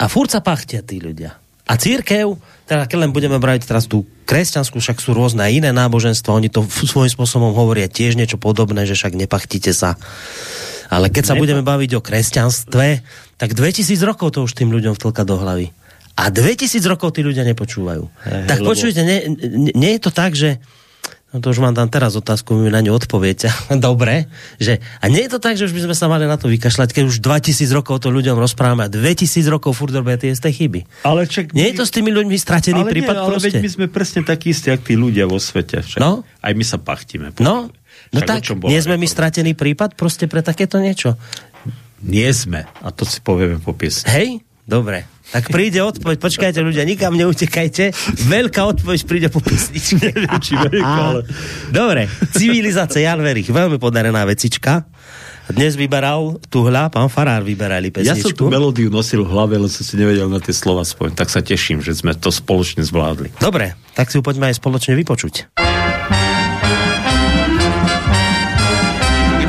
[0.00, 1.39] A furt sa pachtia tí ľudia.
[1.70, 2.34] A církev,
[2.66, 6.66] teda keď len budeme brať teraz tú kresťanskú, však sú rôzne iné náboženstva, oni to
[6.66, 9.94] svojím spôsobom hovoria tiež niečo podobné, že však nepachtite sa.
[10.90, 12.86] Ale keď sa budeme baviť o kresťanstve,
[13.38, 15.70] tak 2000 rokov to už tým ľuďom vtlka do hlavy.
[16.18, 18.04] A 2000 rokov tí ľudia nepočúvajú.
[18.26, 18.74] Hey, tak lebo...
[18.74, 20.58] počujete, nie, nie, nie je to tak, že
[21.30, 23.54] No to už mám tam teraz otázku, mi na ňu odpoviete.
[23.70, 24.26] Dobre,
[24.58, 26.90] že a nie je to tak, že už by sme sa mali na to vykašľať,
[26.90, 31.06] keď už 2000 rokov to ľuďom rozprávame a 2000 rokov furt robia tie isté chyby.
[31.06, 33.70] Ale čak, nie je to s tými ľuďmi stratený ale prípad nie, ale veď my
[33.70, 35.86] sme presne takí istí, jak tí ľudia vo svete.
[35.86, 36.02] Však.
[36.02, 36.26] No?
[36.42, 37.30] Aj my sa pachtíme.
[37.38, 37.70] No,
[38.10, 41.14] no tak, nie sme my stratený prípad proste pre takéto niečo?
[42.02, 42.66] Nie sme.
[42.82, 44.08] A to si povieme po piesni.
[44.10, 44.28] Hej?
[44.70, 45.02] Dobre.
[45.30, 47.90] Tak príde odpoveď, počkajte ľudia, nikam neutekajte.
[48.30, 50.14] Veľká odpoveď príde po pesničke.
[50.14, 51.22] Neviem, či veľká, ale...
[51.74, 54.86] Dobre, civilizácia Jan Verich, veľmi podarená vecička.
[55.50, 58.14] Dnes vyberal tu hľa, pán Farár vyberali pesničku.
[58.14, 61.18] Ja som tú melódiu nosil v hlave, ale som si nevedel na tie slova spojiť.
[61.18, 63.34] Tak sa teším, že sme to spoločne zvládli.
[63.42, 65.50] Dobre, tak si ju poďme aj spoločne vypočuť.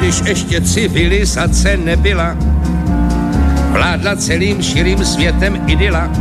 [0.02, 2.34] Když ještě civilizace nebyla,
[3.72, 6.12] Vládla celým širým světem idyla.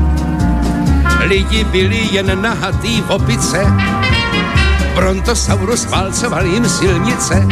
[1.26, 3.66] Lidi byli jen nahatý v opice,
[4.94, 7.46] Brontosaurus válcoval jim silnice.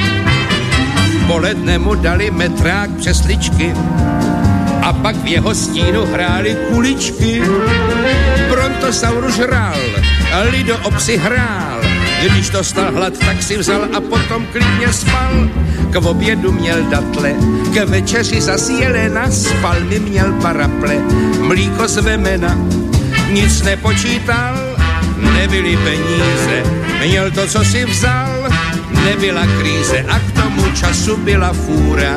[1.26, 3.74] Poledne mu dali metrák přesličky
[4.82, 7.42] a pak v jeho stínu hráli kuličky.
[8.50, 9.78] Brontosaurus hrál,
[10.50, 11.77] Lido obsi hrál,
[12.22, 15.48] Když dostal hlad, tak si vzal a potom klidně spal.
[15.90, 17.32] K obědu měl datle,
[17.74, 20.94] ke večeři zas jelena, spal mi měl paraple,
[21.40, 22.58] mlíko z vemena,
[23.32, 24.76] nic nepočítal,
[25.16, 26.62] nebyly peníze,
[27.06, 28.48] měl to, co si vzal,
[29.04, 32.16] nebyla kríze a k tomu času byla fůra.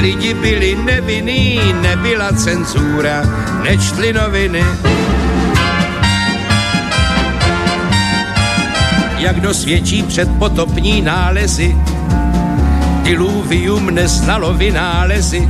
[0.00, 3.22] Lidi byli nevinní, nebyla cenzura,
[3.62, 4.64] nečtli noviny.
[9.26, 11.76] Jak dosvědčí předpotopní nálezy,
[13.02, 15.48] diluvium neznalo vynálezy.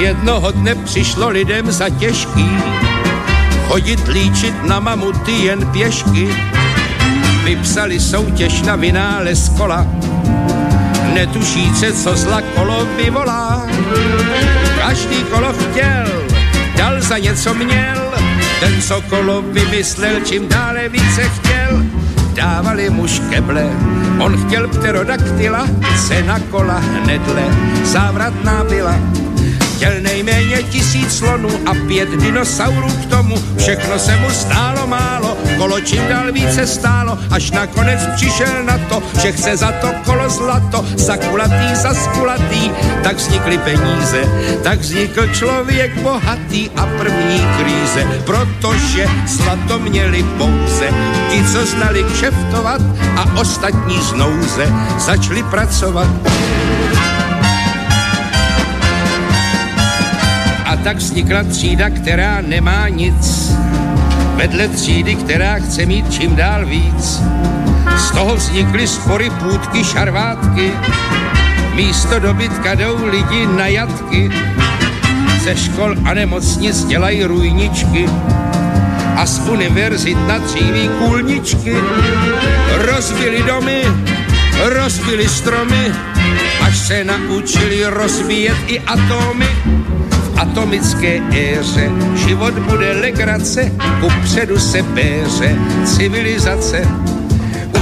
[0.00, 2.50] Jednoho dne přišlo lidem za těžký
[3.68, 6.28] chodit líčit na mamuty jen pěšky.
[7.44, 9.86] Vypsali soutěž na vynález kola,
[11.14, 13.66] netušíce, co zla kolo vyvolá.
[14.78, 16.06] Každý kolo chtěl,
[16.76, 18.12] dal za něco měl,
[18.60, 22.01] ten, co kolo vymyslel, čím dále více chtěl,
[22.34, 23.66] dávali mu škeble.
[24.20, 25.66] On chtěl pterodaktyla,
[26.08, 27.44] cena kola hnedle,
[27.84, 28.94] závratná byla
[29.82, 33.34] chtěl nejméně tisíc slonů a pět dinosaurů k tomu.
[33.58, 39.02] Všechno se mu stálo málo, kolo čím dál více stálo, až nakonec přišel na to,
[39.22, 42.70] že chce za to kolo zlato, za kulatý, za skulatý,
[43.02, 44.22] tak vznikly peníze,
[44.62, 50.86] tak vznikl člověk bohatý a první kríze, protože zlato měli pouze
[51.30, 52.80] ti, co znali kšeftovat
[53.16, 54.66] a ostatní znouze
[54.98, 56.08] začali pracovat.
[60.84, 63.52] Tak vznikla třída, která nemá nic.
[64.34, 67.22] Vedle třídy, která chce mít čím dál víc.
[67.96, 70.72] Z toho vznikly spory, půdky, šarvátky.
[71.74, 74.30] Místo dobytka jdou lidi na jatky.
[75.44, 78.08] Ze škol a nemocnic dělají rujničky
[79.16, 81.76] a z univerzit na dříví kůlničky.
[82.78, 83.82] Rozbili domy,
[84.64, 85.92] rozbili stromy,
[86.60, 89.48] až se naučili rozbíjet i atomy
[90.42, 91.90] atomické éře.
[92.14, 96.82] Život bude legrace, kupředu se péře civilizace.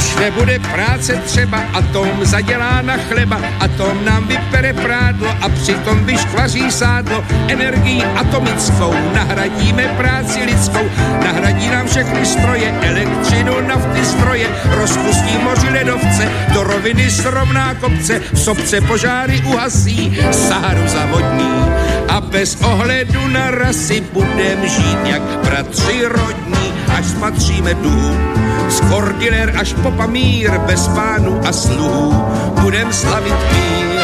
[0.01, 6.71] Už nebude práce třeba, atom zadělá na chleba, atom nám vypere prádlo a přitom vyškvaří
[6.71, 7.25] sádlo.
[7.49, 10.91] Energií atomickou nahradíme práci lidskou,
[11.25, 18.39] nahradí nám všechny stroje, elektřinu, nafty, stroje, rozpustí moři ledovce, do roviny srovná kopce, v
[18.39, 21.65] sobce požáry uhasí, Saharu zavodní
[22.09, 28.40] a bez ohledu na rasy budem žít jak bratři rodní, až spatříme dům
[28.71, 32.15] z Kordiler až po Pamír, bez pánu a sluhů,
[32.63, 33.99] budem slavit mír.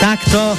[0.00, 0.54] Takto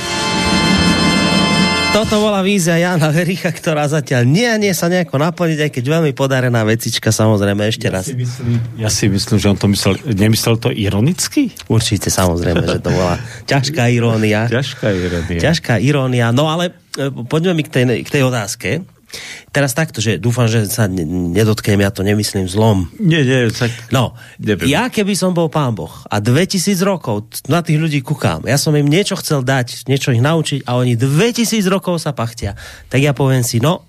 [1.98, 6.12] toto bola vízia Jana Vericha, ktorá zatiaľ nie nie sa nejako naplniť, aj keď veľmi
[6.14, 8.06] podarená vecička, samozrejme, ešte raz.
[8.06, 11.50] Ja si myslím, ja si myslím že on to myslel, nemyslel to ironicky?
[11.66, 13.18] Určite, samozrejme, že to bola
[13.50, 14.46] ťažká irónia.
[14.46, 15.40] Ťažká irónia.
[15.42, 18.86] Ťažká irónia, no ale e, poďme mi k tej, k tej otázke.
[19.56, 22.92] Teraz takto, že dúfam, že sa nedotknem, ja to nemyslím zlom.
[23.00, 23.72] Nie, nie, tak...
[23.90, 24.68] No, neviem.
[24.68, 28.76] ja keby som bol pán Boh a 2000 rokov na tých ľudí kúkam, ja som
[28.76, 32.60] im niečo chcel dať, niečo ich naučiť a oni 2000 rokov sa pachtia,
[32.92, 33.88] tak ja poviem si, no,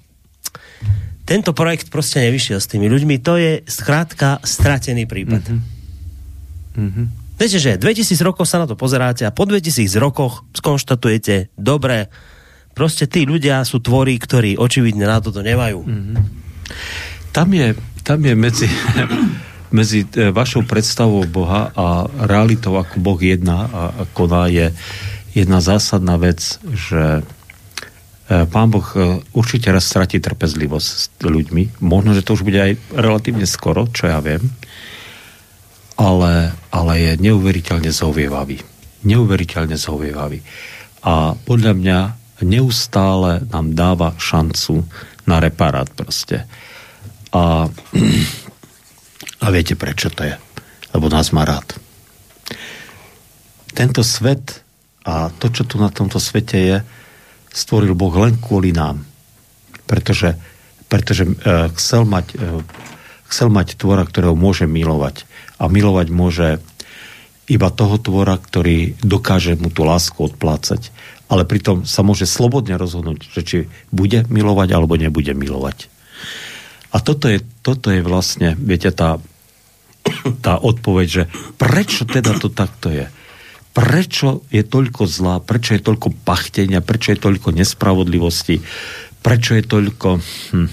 [1.29, 5.45] tento projekt proste nevyšiel s tými ľuďmi, to je skrátka stratený prípad.
[5.45, 6.79] Mm-hmm.
[6.79, 7.07] Mm-hmm.
[7.39, 12.09] Viete, že 2000 rokov sa na to pozeráte a po 2000 rokoch skonštatujete, dobre,
[12.79, 15.83] Proste tí ľudia sú tvorí, ktorí očividne na toto nemajú.
[15.83, 16.17] Mm-hmm.
[17.35, 17.75] Tam je,
[18.07, 18.71] tam je medzi,
[19.79, 23.83] medzi e, vašou predstavou Boha a realitou, ako Boh jedná a
[24.15, 24.71] koná, je
[25.35, 27.27] jedna zásadná vec, že
[28.31, 31.83] e, Pán Boh e, určite raz stratí trpezlivosť s ľuďmi.
[31.83, 34.55] Možno, že to už bude aj relatívne skoro, čo ja viem.
[35.99, 38.63] Ale, ale je neuveriteľne zhovievavý.
[39.03, 40.47] Neuveriteľne zhovievavý.
[41.03, 41.99] A podľa mňa
[42.43, 44.87] neustále nám dáva šancu
[45.27, 46.47] na reparát proste.
[47.35, 47.69] A,
[49.45, 50.35] a viete prečo to je?
[50.95, 51.77] Lebo nás má rád.
[53.75, 54.65] Tento svet
[55.05, 56.77] a to, čo tu na tomto svete je,
[57.53, 59.05] stvoril Boh len kvôli nám.
[59.89, 60.37] Pretože,
[60.91, 61.33] pretože e,
[61.77, 62.61] chcel, mať, e,
[63.33, 65.25] chcel mať tvora, ktorého môže milovať.
[65.57, 66.49] A milovať môže
[67.49, 70.93] iba toho tvora, ktorý dokáže mu tú lásku odplácať
[71.29, 73.57] ale pritom sa môže slobodne rozhodnúť, že či
[73.93, 75.93] bude milovať alebo nebude milovať.
[76.89, 79.21] A toto je, toto je vlastne, viete, tá,
[80.45, 81.23] tá odpoveď, že
[81.61, 83.07] prečo teda to takto je?
[83.77, 85.39] Prečo je toľko zlá?
[85.39, 86.83] Prečo je toľko pachtenia?
[86.83, 88.59] Prečo je toľko nespravodlivosti?
[89.23, 90.09] Prečo je toľko
[90.51, 90.69] hm,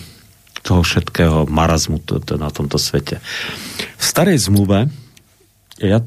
[0.66, 3.22] toho všetkého marazmu to, to, na tomto svete.
[4.00, 4.90] V starej zmluve,
[5.78, 6.06] ja e,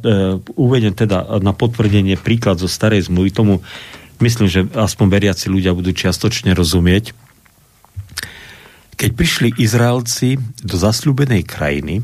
[0.59, 3.55] uvedem teda na potvrdenie príklad zo starej zmluvy, tomu
[4.20, 7.14] myslím, že aspoň veriaci ľudia budú čiastočne rozumieť.
[8.98, 12.02] Keď prišli Izraelci do zasľúbenej krajiny,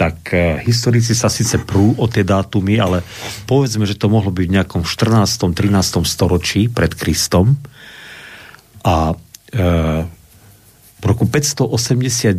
[0.00, 3.04] tak e, historici sa síce prú o tie dátumy, ale
[3.44, 5.52] povedzme, že to mohlo byť v nejakom 14.
[5.52, 6.08] 13.
[6.08, 7.60] storočí pred Kristom.
[8.80, 9.12] A
[9.52, 9.64] e,
[11.00, 12.32] v roku 589,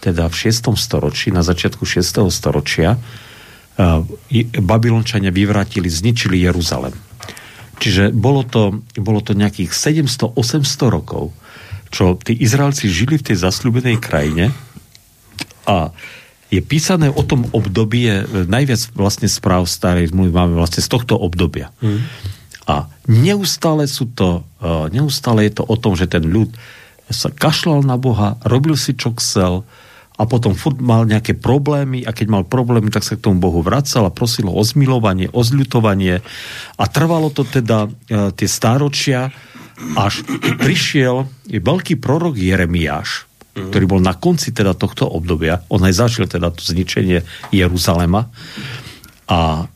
[0.00, 0.72] teda v 6.
[0.80, 2.24] storočí, na začiatku 6.
[2.32, 2.98] storočia, e,
[4.56, 7.05] Babylončania vyvrátili, zničili Jeruzalem.
[7.76, 11.36] Čiže bolo to, bolo to nejakých 700-800 rokov,
[11.92, 14.50] čo tí Izraelci žili v tej zasľúbenej krajine
[15.68, 15.92] a
[16.46, 21.18] je písané o tom období, je najviac vlastne správ starej zmluvy máme vlastne z tohto
[21.18, 21.74] obdobia.
[21.82, 22.06] Mm.
[22.70, 26.54] A neustále sú to, e, neustále je to o tom, že ten ľud
[27.10, 29.66] sa kašľal na Boha, robil si čo chcel
[30.16, 33.60] a potom furt mal nejaké problémy a keď mal problémy, tak sa k tomu Bohu
[33.60, 36.24] vracal a prosil o zmilovanie, o zľutovanie
[36.80, 39.28] a trvalo to teda e, tie stáročia,
[39.76, 40.24] až
[40.56, 43.68] prišiel veľký prorok Jeremiáš, mm-hmm.
[43.68, 45.60] ktorý bol na konci teda tohto obdobia.
[45.68, 47.20] On aj zažil teda to zničenie
[47.52, 48.32] Jeruzalema
[49.28, 49.68] a,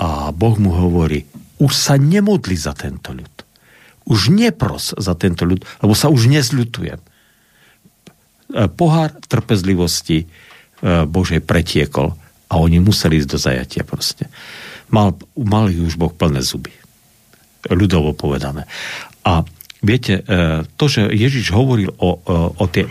[0.00, 1.28] a Boh mu hovorí,
[1.60, 3.34] už sa nemodli za tento ľud.
[4.08, 6.96] Už nepros za tento ľud, lebo sa už nezľutujem.
[8.48, 10.26] E, pohár trpezlivosti e,
[11.04, 12.16] Božej pretiekol
[12.48, 14.24] a oni museli ísť do zajatia proste.
[14.88, 16.72] Mal, mali už Boh plné zuby.
[17.68, 18.64] Ľudovo povedané.
[19.24, 19.44] A
[19.78, 22.18] Viete, e, to, že Ježiš hovoril o,
[22.50, 22.90] o tie,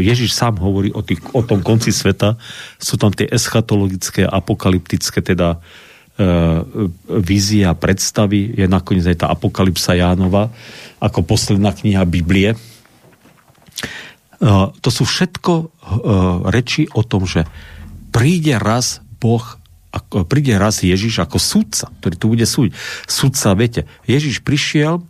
[0.00, 2.40] Ježiš sám hovorí o, tých, o tom konci sveta,
[2.80, 6.24] sú tam tie eschatologické, apokalyptické teda e,
[7.20, 10.48] vízie a predstavy, je nakoniec aj tá apokalypsa Jánova,
[11.04, 12.56] ako posledná kniha Biblie.
[14.40, 15.52] To sú všetko
[16.48, 17.44] reči o tom, že
[18.08, 19.44] príde raz Boh
[19.90, 22.72] ako, príde raz Ježiš ako sudca, ktorý tu bude súdiť.
[23.10, 25.02] Sudca, viete, Ježiš prišiel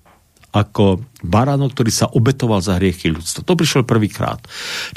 [0.51, 3.47] ako baránok, ktorý sa obetoval za hriechy ľudstva.
[3.47, 4.43] To prišiel prvýkrát.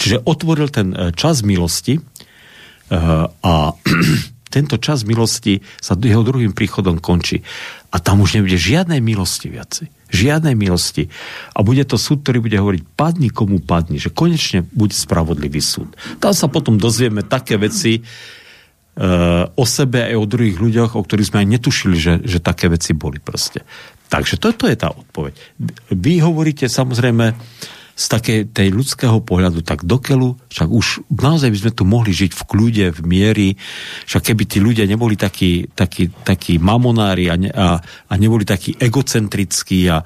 [0.01, 2.01] Čiže otvoril ten e, čas milosti e,
[3.29, 3.53] a
[4.55, 7.45] tento čas milosti sa jeho druhým príchodom končí.
[7.93, 9.87] A tam už nebude žiadnej milosti viacej.
[10.13, 11.09] Žiadnej milosti.
[11.57, 15.89] A bude to súd, ktorý bude hovoriť, padni komu padni, že konečne bude spravodlivý súd.
[16.21, 18.05] Tam sa potom dozvieme také veci,
[19.57, 22.93] o sebe aj o druhých ľuďoch, o ktorých sme aj netušili, že, že také veci
[22.93, 23.65] boli proste.
[24.05, 25.33] Takže toto je tá odpoveď.
[25.97, 27.33] Vy hovoríte samozrejme
[27.93, 32.31] z takej tej ľudského pohľadu tak dokeľu, však už naozaj by sme tu mohli žiť
[32.33, 33.49] v kľude, v miery,
[34.09, 38.73] však keby tí ľudia neboli takí, takí, takí mamonári a, ne, a, a neboli takí
[38.81, 40.01] egocentrickí a,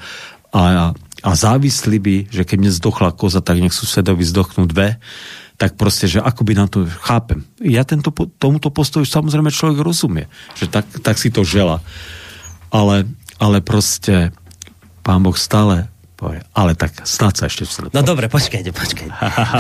[0.52, 0.92] a,
[1.24, 5.00] a závislí by, že keď mne zdochla koza, tak nech susedovi zdochnú dve,
[5.58, 7.48] tak proste, že ako by nám to, chápem.
[7.64, 11.82] Ja tento, tomuto postoju samozrejme človek rozumie, že tak, tak si to žela.
[12.68, 13.08] Ale,
[13.40, 14.36] ale proste
[15.08, 17.94] pán Boh stále povie, ale tak snad sa ešte vsleduje.
[17.94, 19.14] No dobre, počkajte, počkajte.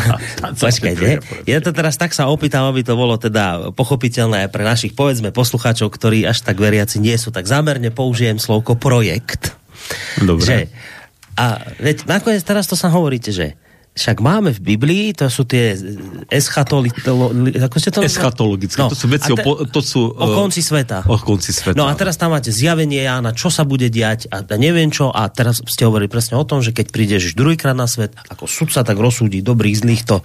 [0.65, 1.08] počkajte.
[1.46, 5.93] Ja to teraz tak sa opýtam, aby to bolo teda pochopiteľné pre našich, povedzme, poslucháčov,
[5.93, 9.54] ktorí až tak veriaci nie sú, tak zámerne použijem slovko projekt.
[10.17, 10.41] Dobre.
[10.41, 10.58] Že,
[11.38, 13.54] a veď nakoniec teraz to sa hovoríte, že
[13.98, 15.74] však máme v Biblii, to sú tie
[16.30, 16.94] eschatoli,
[17.58, 21.10] ako ste to Eschatologické, no, to sú veci te, o, to sú, o konci sveta.
[21.10, 21.74] O konci sveta.
[21.74, 25.26] No a teraz tam máte zjavenie Jána, čo sa bude diať a neviem čo a
[25.34, 28.96] teraz ste hovorili presne o tom, že keď prídeš druhýkrát na svet, ako sudca tak
[29.02, 30.22] rozsúdi dobrých, zlých to.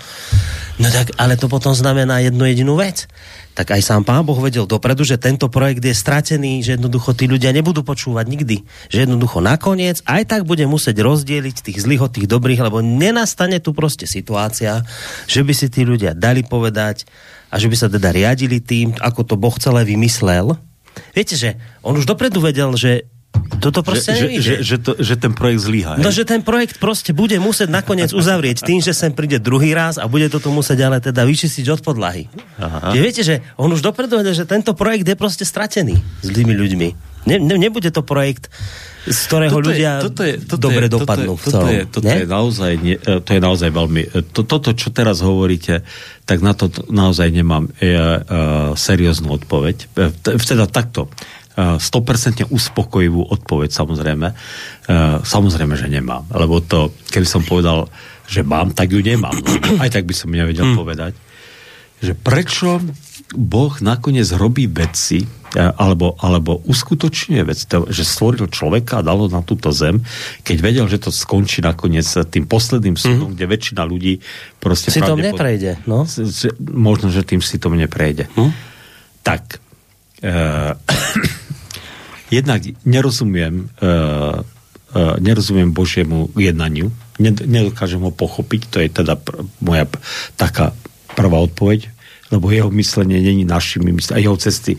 [0.77, 3.09] No tak, ale to potom znamená jednu jedinú vec
[3.53, 7.29] tak aj sám pán Boh vedel dopredu, že tento projekt je stratený, že jednoducho tí
[7.29, 8.65] ľudia nebudú počúvať nikdy.
[8.89, 13.61] Že jednoducho nakoniec aj tak bude musieť rozdeliť tých zlých od tých dobrých, lebo nenastane
[13.61, 14.81] tu proste situácia,
[15.29, 17.05] že by si tí ľudia dali povedať
[17.53, 20.57] a že by sa teda riadili tým, ako to Boh celé vymyslel.
[21.13, 23.12] Viete, že on už dopredu vedel, že
[23.63, 25.95] toto proste že, že, že, to, že ten projekt zlyhá.
[25.95, 30.03] No, že ten projekt proste bude musieť nakoniec uzavrieť tým, že sem príde druhý raz
[30.03, 32.27] a bude toto musieť ale teda vyčistiť od podlahy.
[32.59, 32.91] Aha.
[32.91, 35.95] Že viete, že on už dopredu vedel, že tento projekt je proste stratený
[36.27, 36.89] zlými ľuďmi.
[37.23, 38.51] Ne, ne, nebude to projekt,
[39.07, 41.35] z ktorého toto ľudia je, toto je, toto dobre je, dopadnú.
[41.39, 42.73] Toto, toto, je, toto, je naozaj,
[43.23, 44.03] to je naozaj veľmi...
[44.35, 45.87] To, toto, čo teraz hovoríte,
[46.27, 47.99] tak na to naozaj nemám e, e,
[48.75, 49.77] serióznu odpoveď.
[49.95, 51.07] E, teda takto.
[51.57, 54.29] 100% uspokojivú odpoveď, samozrejme.
[55.21, 56.25] Samozrejme, že nemám.
[56.33, 57.93] Lebo to, keby som povedal,
[58.25, 59.37] že mám, tak ju nemám.
[59.83, 60.77] Aj tak by som nevedel mm.
[60.79, 61.13] povedať.
[62.03, 62.81] že prečo
[63.33, 69.29] Boh nakoniec robí veci, e, alebo, alebo uskutočňuje vec, to, že stvoril človeka a dalo
[69.29, 70.05] na túto zem,
[70.45, 73.35] keď vedel, že to skončí nakoniec tým posledným súdom, mm.
[73.37, 74.21] kde väčšina ľudí
[74.61, 74.93] proste...
[74.93, 76.05] Si to neprejde, no?
[76.61, 78.29] Možno, že tým si to neprejde.
[78.37, 78.53] Mm.
[79.25, 79.63] Tak,
[80.21, 80.33] e,
[82.33, 83.91] jednak nerozumiem e, e,
[85.21, 86.89] nerozumiem Božiemu jednaniu,
[87.21, 90.01] nedokážem ho pochopiť, to je teda pr- moja p-
[90.41, 90.73] taká
[91.13, 91.93] prvá odpoveď,
[92.33, 94.73] lebo jeho myslenie není našimi myslením, a jeho cesty,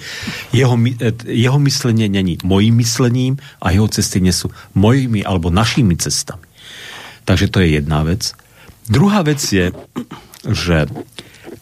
[0.49, 5.93] jeho, e, jeho myslenie není mojím myslením a jeho cesty nie sú mojimi alebo našimi
[5.93, 6.49] cestami.
[7.23, 8.33] Takže to je jedna vec.
[8.89, 9.71] Druhá vec je,
[10.49, 10.89] že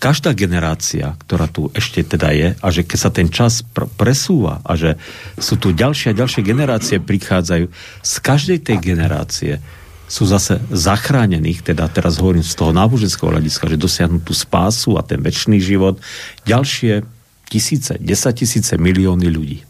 [0.01, 4.57] každá generácia, ktorá tu ešte teda je, a že keď sa ten čas pr- presúva
[4.65, 4.97] a že
[5.37, 7.69] sú tu ďalšie a ďalšie generácie prichádzajú,
[8.01, 9.61] z každej tej generácie
[10.09, 15.05] sú zase zachránení, teda teraz hovorím z toho náboženského hľadiska, že dosiahnu tú spásu a
[15.05, 16.01] ten väčší život,
[16.49, 17.05] ďalšie
[17.47, 19.63] tisíce, desať tisíce, milióny ľudí.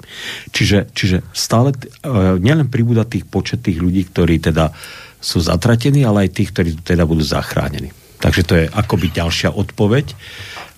[0.49, 4.73] Čiže, čiže stále uh, nielen pribúda tých počet tých ľudí, ktorí teda
[5.21, 7.93] sú zatratení, ale aj tých, ktorí teda budú zachránení.
[8.21, 10.13] Takže to je akoby ďalšia odpoveď.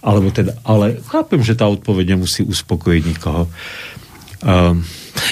[0.04, 3.48] Alebo teda, ale chápem, že tá odpoveď nemusí uspokojiť nikoho.
[4.44, 4.84] Um,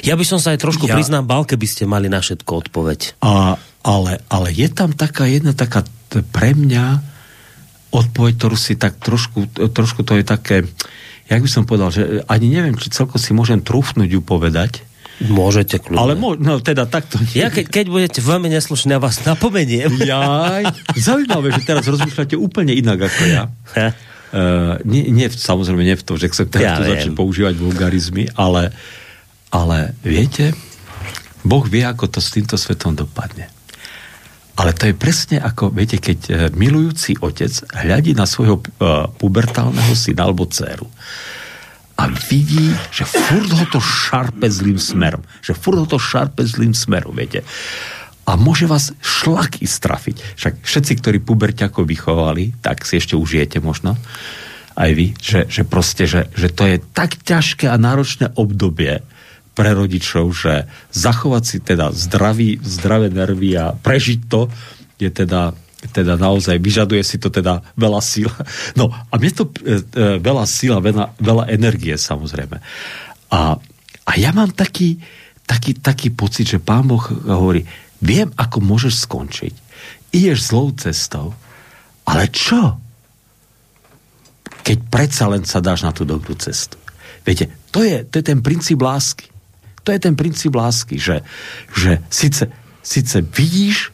[0.07, 3.19] ja by som sa aj trošku ja, priznám bal, keby ste mali na všetko odpoveď.
[3.19, 5.83] A, ale, ale je tam taká jedna taká
[6.31, 7.03] pre mňa
[7.91, 10.63] odpoveď, ktorú si tak trošku, trošku to je také,
[11.27, 14.87] jak by som povedal, že ani neviem, či celko si môžem trúfnuť ju povedať.
[15.29, 16.01] Môžete kľudne.
[16.01, 17.21] Ale mo- no teda takto.
[17.37, 19.93] Ja keď, keď budete veľmi neslušní, ja vás napomeniem.
[20.01, 20.65] Jaj,
[20.97, 23.43] zaujímavé, že teraz rozmýšľate úplne inak ako ja.
[24.31, 28.31] Uh, nie, nie, samozrejme nie v tom, že chcem teraz ja tu začať používať vulgarizmy,
[28.39, 28.71] ale,
[29.51, 30.55] ale viete,
[31.43, 33.51] Boh vie, ako to s týmto svetom dopadne.
[34.55, 39.95] Ale to je presne ako, viete, keď e, milujúci otec hľadí na svojho uh, pubertálneho
[39.95, 40.85] syna alebo dceru
[42.01, 45.21] a vidí, že furt ho to šarpe zlým smerom.
[45.45, 47.45] Že furt ho to šarpe zlým smerom, viete.
[48.25, 50.17] A môže vás šlaky strafiť.
[50.33, 53.93] Však všetci, ktorí puberťako vychovali, tak si ešte užijete možno
[54.71, 59.03] aj vy, že, že proste, že, že to je tak ťažké a náročné obdobie,
[59.51, 64.47] pre rodičov, že zachovať si teda zdravý, zdravé nervy a prežiť to
[64.95, 65.51] je teda
[65.89, 68.29] teda naozaj vyžaduje si to teda veľa síl.
[68.79, 72.61] No a mne to e, e, veľa síl a veľa, veľa energie samozrejme.
[73.33, 73.57] A,
[74.05, 75.01] a ja mám taký,
[75.49, 77.65] taký, taký pocit, že pán Boh hovorí,
[77.99, 79.53] viem, ako môžeš skončiť.
[80.13, 81.33] Ideš zlou cestou,
[82.05, 82.77] ale čo?
[84.61, 86.77] Keď predsa len sa dáš na tú dobrú cestu.
[87.25, 89.31] Viete, to je, to je ten princíp lásky.
[89.81, 91.25] To je ten princíp lásky, že,
[91.73, 92.45] že síce,
[92.85, 93.89] síce vidíš,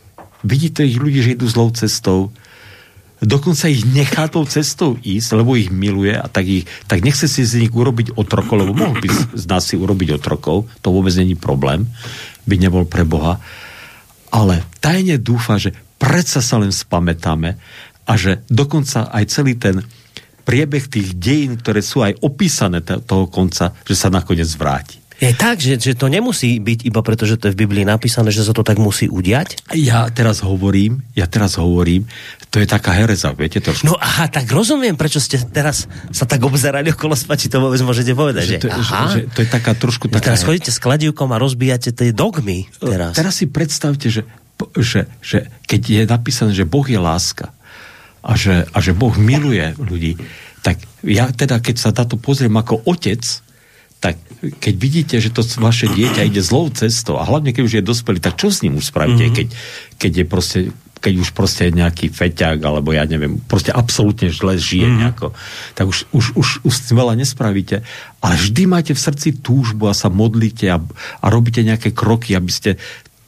[0.48, 2.32] vidíte ich ľudí, že idú zlou cestou,
[3.20, 7.44] dokonca ich nechá tou cestou ísť, lebo ich miluje a tak, ich, tak nechce si
[7.44, 11.36] z nich urobiť otrokov, lebo mohol by z nás si urobiť otrokov, to vôbec není
[11.36, 11.90] problém,
[12.48, 13.42] by nebol pre Boha,
[14.32, 17.58] ale tajne dúfa, že predsa sa len spamätáme
[18.08, 19.82] a že dokonca aj celý ten
[20.48, 25.04] priebeh tých dejín, ktoré sú aj opísané toho konca, že sa nakoniec vráti.
[25.18, 28.30] Je tak, že, že to nemusí byť iba preto, že to je v Biblii napísané,
[28.30, 29.74] že sa to tak musí udiať?
[29.74, 32.06] Ja teraz hovorím, ja teraz hovorím,
[32.54, 33.74] to je taká hereza, viete to?
[33.82, 38.14] No aha, tak rozumiem, prečo ste teraz sa tak obzerali okolo spači, to vôbec môžete
[38.14, 39.04] povedať, že, že, to, aha.
[39.10, 40.32] Že, že to je taká trošku taká...
[40.32, 43.18] teraz chodíte s kladívkom a rozbíjate tie dogmy teraz.
[43.18, 44.22] Teraz si predstavte, že,
[44.78, 47.58] že, že keď je napísané, že Boh je láska
[48.22, 50.14] a že, a že Boh miluje ľudí,
[50.62, 53.24] tak ja teda, keď sa na to pozriem ako otec,
[53.98, 57.84] tak keď vidíte, že to vaše dieťa ide zlou cestou a hlavne keď už je
[57.84, 59.38] dospelý, tak čo s ním už spravíte, mm-hmm.
[59.38, 59.48] keď,
[59.98, 60.60] keď je proste
[60.98, 64.96] keď už proste je nejaký feťák, alebo ja neviem, proste absolútne zle žije mm.
[64.98, 65.28] nejako,
[65.78, 67.86] tak už, už, už, už veľa nespravíte.
[68.18, 70.82] Ale vždy máte v srdci túžbu a sa modlíte a,
[71.22, 72.82] a robíte nejaké kroky, aby ste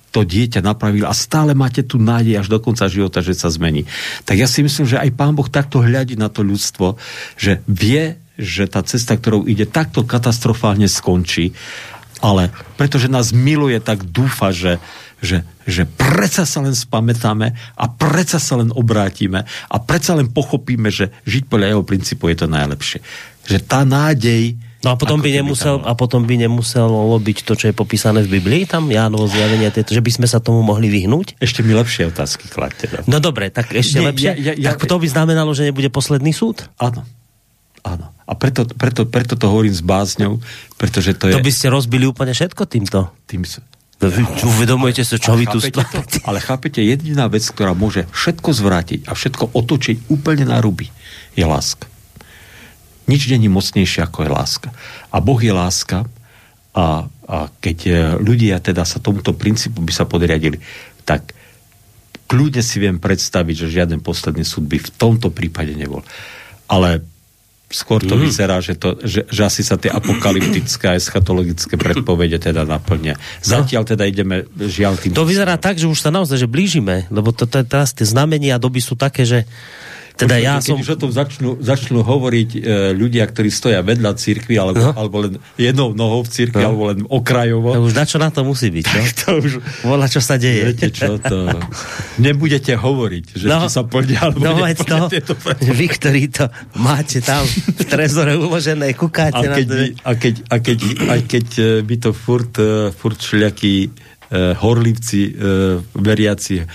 [0.10, 3.86] to dieťa napravili a stále máte tu nádej až do konca života, že sa zmení.
[4.26, 6.98] Tak ja si myslím, že aj Pán Boh takto hľadí na to ľudstvo,
[7.38, 11.52] že vie, že tá cesta, ktorou ide, takto katastrofálne skončí,
[12.24, 14.80] ale pretože nás miluje, tak dúfa, že,
[15.20, 20.92] že, že predsa sa len spamätáme a predsa sa len obrátime a predsa len pochopíme,
[20.92, 23.00] že žiť podľa jeho princípu je to najlepšie.
[23.48, 27.66] Že tá nádej No a potom, by nemusel, a potom by nemuselo byť to, čo
[27.68, 31.36] je popísané v Biblii, tam Jánovo zjavenie, že by sme sa tomu mohli vyhnúť?
[31.36, 32.88] Ešte mi lepšie otázky kladte.
[33.04, 34.32] No dobre, tak ešte Nie, lepšie.
[34.40, 36.72] Ja, ja, tak to by znamenalo, že nebude posledný súd?
[36.80, 37.04] Áno.
[37.84, 38.12] Áno.
[38.30, 40.38] A preto, preto, preto to hovorím s bázňou,
[40.78, 41.40] pretože to je...
[41.40, 43.10] To by ste rozbili úplne všetko týmto?
[43.26, 43.42] Tým...
[44.46, 46.24] Uvedomujete sa, čo vy tu stávate?
[46.24, 50.88] Ale chápete, jediná vec, ktorá môže všetko zvrátiť a všetko otočiť úplne na ruby,
[51.36, 51.90] je láska.
[53.10, 54.70] Nič není mocnejšie ako je láska.
[55.10, 56.06] A Boh je láska
[56.78, 60.62] a, a keď e, ľudia teda sa tomuto princípu by sa podriadili,
[61.04, 61.34] tak
[62.30, 66.06] kľudne si viem predstaviť, že žiaden posledný súd by v tomto prípade nebol.
[66.70, 67.02] Ale
[67.70, 68.22] skôr to mm.
[68.26, 73.14] vyzerá, že, to, že, že asi sa tie apokalyptické a eschatologické predpovede teda naplnia.
[73.46, 75.14] Zatiaľ teda ideme žiaľ tým...
[75.14, 78.58] To vyzerá tak, že už sa naozaj že blížime, lebo to, to, teraz tie znamenia
[78.58, 79.46] doby sú také, že
[80.20, 80.78] teda ja keď som...
[80.84, 82.60] už o tom začnú, začnú hovoriť e,
[82.92, 84.92] ľudia, ktorí stoja vedľa cirkvi, alebo, no.
[84.92, 86.68] alebo len jednou nohou v cirkvi, no.
[86.76, 87.72] alebo len okrajovo.
[87.72, 89.02] To už na čo na to musí byť, no?
[89.16, 89.52] to už...
[89.88, 90.76] Vola, čo sa deje.
[90.76, 91.48] Viete čo, to...
[92.20, 95.34] Nebudete hovoriť, že no, sa plnia, alebo no, to, to
[95.72, 99.80] Vy, ktorí to máte tam v trezore uložené, kukáte a keď na to.
[99.80, 104.54] By, a keď, a keď, a keď e, by to furt, e, furt šľakí uh,
[104.60, 106.66] horlivci, uh, veriaci,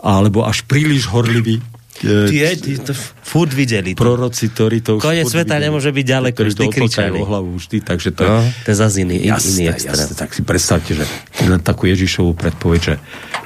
[0.00, 1.60] alebo až príliš horliví,
[2.00, 3.92] Tie, tí to furt videli.
[3.92, 7.18] Proroci, ktorí to už Konec sveta videli, nemôže byť ďaleko, vždy kričali.
[7.20, 10.08] o hlavu vždy, takže to no, to je zase iný, jasné, iný extrém.
[10.08, 11.04] Jasné, tak si predstavte, že
[11.44, 12.94] len takú Ježišovú predpoveď, že,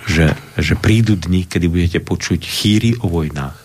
[0.06, 3.58] že, že prídu dni, kedy budete počuť chýry o vojnách,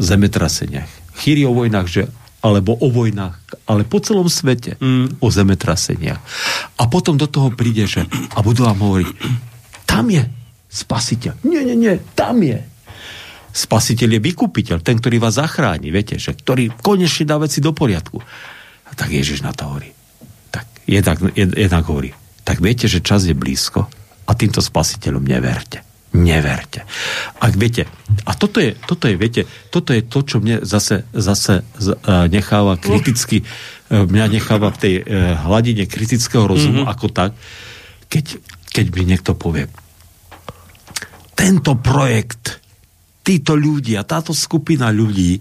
[0.00, 0.88] zemetraseniach.
[1.20, 2.02] Chýry o vojnách, že
[2.40, 5.20] alebo o vojnách, ale po celom svete mm.
[5.20, 6.20] o zemetraseniach.
[6.80, 9.08] A potom do toho príde, že a budú vám hovoriť,
[9.84, 10.24] tam je
[10.72, 11.44] spasiteľ.
[11.44, 12.69] Nie, nie, nie, tam je
[13.50, 18.22] Spasiteľ je vykupiteľ, ten, ktorý vás zachráni, viete, že, ktorý konečne dá veci do poriadku.
[18.86, 19.90] A tak Ježiš na to hovorí.
[20.54, 22.14] Tak jednak, jednak hovorí,
[22.46, 23.90] tak viete, že čas je blízko
[24.26, 25.82] a týmto spasiteľom neverte.
[26.10, 26.82] Neverte.
[27.38, 27.86] Ak viete,
[28.26, 31.62] a toto je, toto je, viete, toto je to, čo mne zase, zase
[32.26, 33.44] necháva kriticky, e,
[33.94, 35.02] mňa necháva v tej e,
[35.46, 36.92] hladine kritického rozumu mm-hmm.
[36.98, 37.30] ako tak,
[38.10, 38.42] keď,
[38.74, 39.70] keď mi niekto povie,
[41.38, 42.59] tento projekt
[43.30, 45.38] títo ľudia, táto skupina ľudí,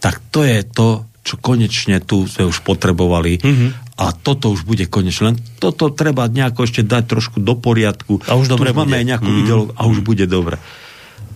[0.00, 4.00] tak to je to, čo konečne tu sme už potrebovali mm-hmm.
[4.00, 5.36] a toto už bude konečne.
[5.36, 8.24] Len toto treba nejako ešte dať trošku do poriadku.
[8.24, 9.44] A už dobre máme aj nejakú mm-hmm.
[9.44, 10.56] ideológiu a už bude dobre.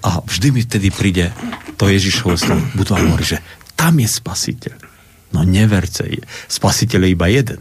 [0.00, 1.36] A vždy mi vtedy príde
[1.76, 2.64] to Ježišovo slovo.
[2.72, 3.38] Budú vám hovoriť, že
[3.76, 4.78] tam je spasiteľ.
[5.36, 6.08] No neverte,
[6.48, 7.60] spasiteľ je iba jeden.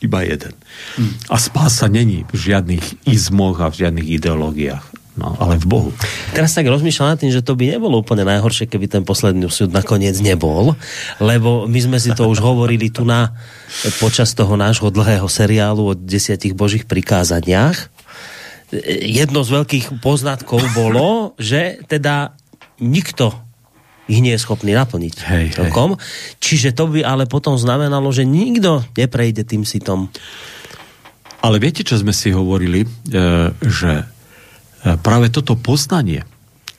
[0.00, 0.54] Iba jeden.
[0.96, 1.12] Mm.
[1.28, 5.90] A spása není v žiadnych izmoch a v žiadnych ideológiách no, ale v Bohu.
[6.32, 9.74] Teraz tak rozmýšľam nad tým, že to by nebolo úplne najhoršie, keby ten posledný súd
[9.74, 10.78] nakoniec nebol,
[11.18, 13.34] lebo my sme si to už hovorili tu na
[13.98, 17.90] počas toho nášho dlhého seriálu o desiatich božích prikázaniach.
[19.02, 22.38] Jedno z veľkých poznatkov bolo, že teda
[22.78, 23.34] nikto
[24.08, 25.14] ich nie je schopný naplniť.
[25.20, 26.00] Hej, celkom.
[26.00, 26.00] Hej.
[26.40, 30.08] Čiže to by ale potom znamenalo, že nikto neprejde tým sitom.
[31.44, 32.82] Ale viete, čo sme si hovorili?
[32.82, 32.88] E,
[33.62, 34.08] že
[34.96, 36.24] práve toto poznanie,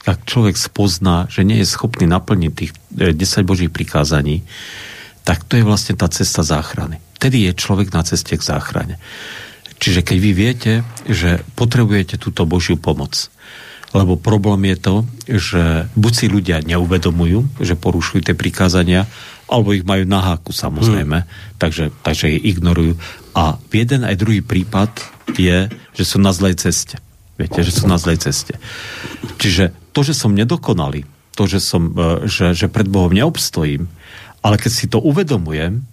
[0.07, 4.41] ak človek spozná, že nie je schopný naplniť tých 10 e, božích prikázaní,
[5.28, 6.97] tak to je vlastne tá cesta záchrany.
[7.22, 8.97] Tedy je človek na ceste k záchrane.
[9.80, 10.74] Čiže keď vy viete,
[11.05, 13.30] že potrebujete túto Božiu pomoc,
[13.93, 14.95] lebo problém je to,
[15.26, 15.64] že
[15.97, 19.10] buď si ľudia neuvedomujú, že porušujú tie prikázania,
[19.49, 21.57] alebo ich majú na háku samozrejme, hmm.
[21.57, 22.93] takže, takže ich ignorujú.
[23.34, 24.93] A jeden aj druhý prípad
[25.34, 27.01] je, že sú na zlej ceste.
[27.40, 28.60] Viete, že sú na zlej ceste.
[29.40, 31.08] Čiže to, že som nedokonalý,
[31.40, 33.88] to, že, som, e, že, že pred Bohom neobstojím,
[34.44, 35.88] ale keď si to uvedomujem,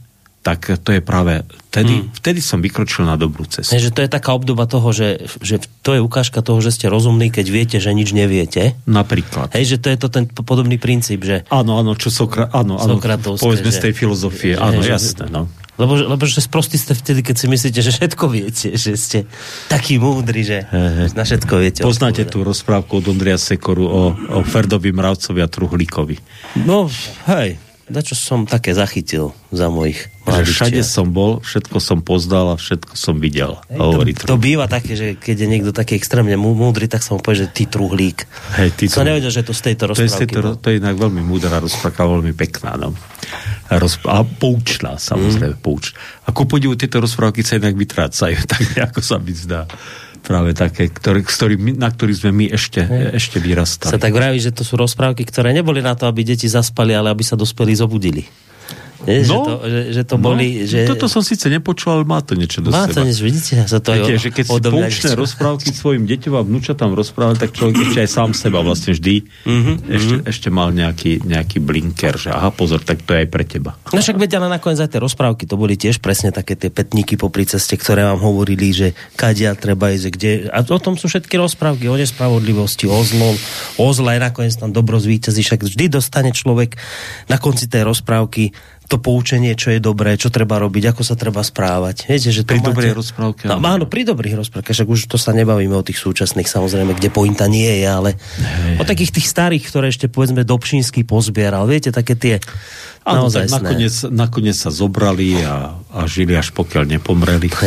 [0.46, 1.42] tak to je práve
[1.74, 2.22] vtedy, hmm.
[2.22, 3.74] vtedy som vykročil na dobrú cestu.
[3.74, 7.34] že to je taká obdoba toho, že, že to je ukážka toho, že ste rozumní,
[7.34, 8.78] keď viete, že nič neviete.
[8.86, 9.50] Napríklad.
[9.58, 11.42] Hej, že to je to ten podobný princíp, že...
[11.50, 12.46] Áno, áno, čo Sokra...
[12.54, 13.02] áno, áno,
[13.42, 15.50] povedzme že, z tej filozofie, že, áno, že, jasné, no.
[15.76, 19.28] Lebo, lebo že sprostí ste vtedy, keď si myslíte, že všetko viete, že ste
[19.68, 21.80] takí múdri, že he, na všetko viete.
[21.84, 26.16] Poznáte tú rozprávku od Ondria Sekoru o, o Ferdovi Mravcovi a Truhlíkovi.
[26.64, 26.88] No,
[27.28, 30.86] hej, na čo som také zachytil za mojich mladých Všade čia.
[30.86, 33.62] som bol, všetko som poznal a všetko som videl.
[33.70, 37.14] Hej, hovorí to, to býva také, že keď je niekto taký extrémne múdry, tak sa
[37.14, 38.26] mu povie, že ty truhlík.
[38.58, 40.10] Hej, ty som nevedel, že to z tejto rozprávky.
[40.10, 42.74] To je, tejto, to je inak veľmi múdra rozprávka, veľmi pekná.
[42.74, 42.90] No.
[43.70, 45.62] A poučná, samozrejme, mm.
[45.62, 45.94] poučná.
[46.26, 49.62] A ku podivu tieto rozprávky sa inak vytrácajú, tak ako sa mi zdá
[50.26, 53.14] práve také, ktoré, ktorý, na ktorých sme my ešte, Hej.
[53.14, 53.94] ešte vyrastali.
[53.94, 57.14] Sa tak vraví, že to sú rozprávky, ktoré neboli na to, aby deti zaspali, ale
[57.14, 58.26] aby sa dospelí zobudili.
[59.06, 60.46] Nie, no, že, to, že, že to boli...
[60.62, 60.78] No, že...
[60.90, 62.94] Toto som síce nepočul, ale má to niečo do má seba.
[62.98, 63.54] to niečo, vidíte?
[63.70, 67.74] Sa to Viete, že keď si poučné rozprávky svojim deťom a vnúčatám rozprávať, tak človek
[67.86, 70.30] ešte aj sám seba vlastne vždy mm-hmm, ešte, mm-hmm.
[70.34, 73.78] ešte mal nejaký, nejaký blinker, že aha, pozor, tak to je aj pre teba.
[73.94, 77.14] No však veď, ale nakoniec aj tie rozprávky, to boli tiež presne také tie petníky
[77.14, 80.30] po ceste, ktoré vám hovorili, že kadia treba ísť, kde...
[80.50, 83.36] A o tom sú všetky rozprávky, o nespravodlivosti, o zlom,
[83.78, 86.74] o zle, nakoniec tam dobro zvíťazí, však vždy dostane človek
[87.30, 88.50] na konci tej rozprávky
[88.86, 92.06] to poučenie, čo je dobré, čo treba robiť, ako sa treba správať.
[92.06, 92.68] Viete, že to Pri máte...
[92.70, 93.84] dobrej rozprávke, No, áno.
[93.90, 97.82] pri dobrých rozprávkach, však už to sa nebavíme o tých súčasných, samozrejme, kde pointa nie
[97.82, 98.10] je, ale
[98.78, 102.34] o takých tých starých, ktoré ešte povedzme Dobšinský pozbieral, viete, také tie
[103.02, 107.50] Áno, naozaj tak nakoniec, nakoniec sa zobrali a, a žili až pokiaľ nepomreli.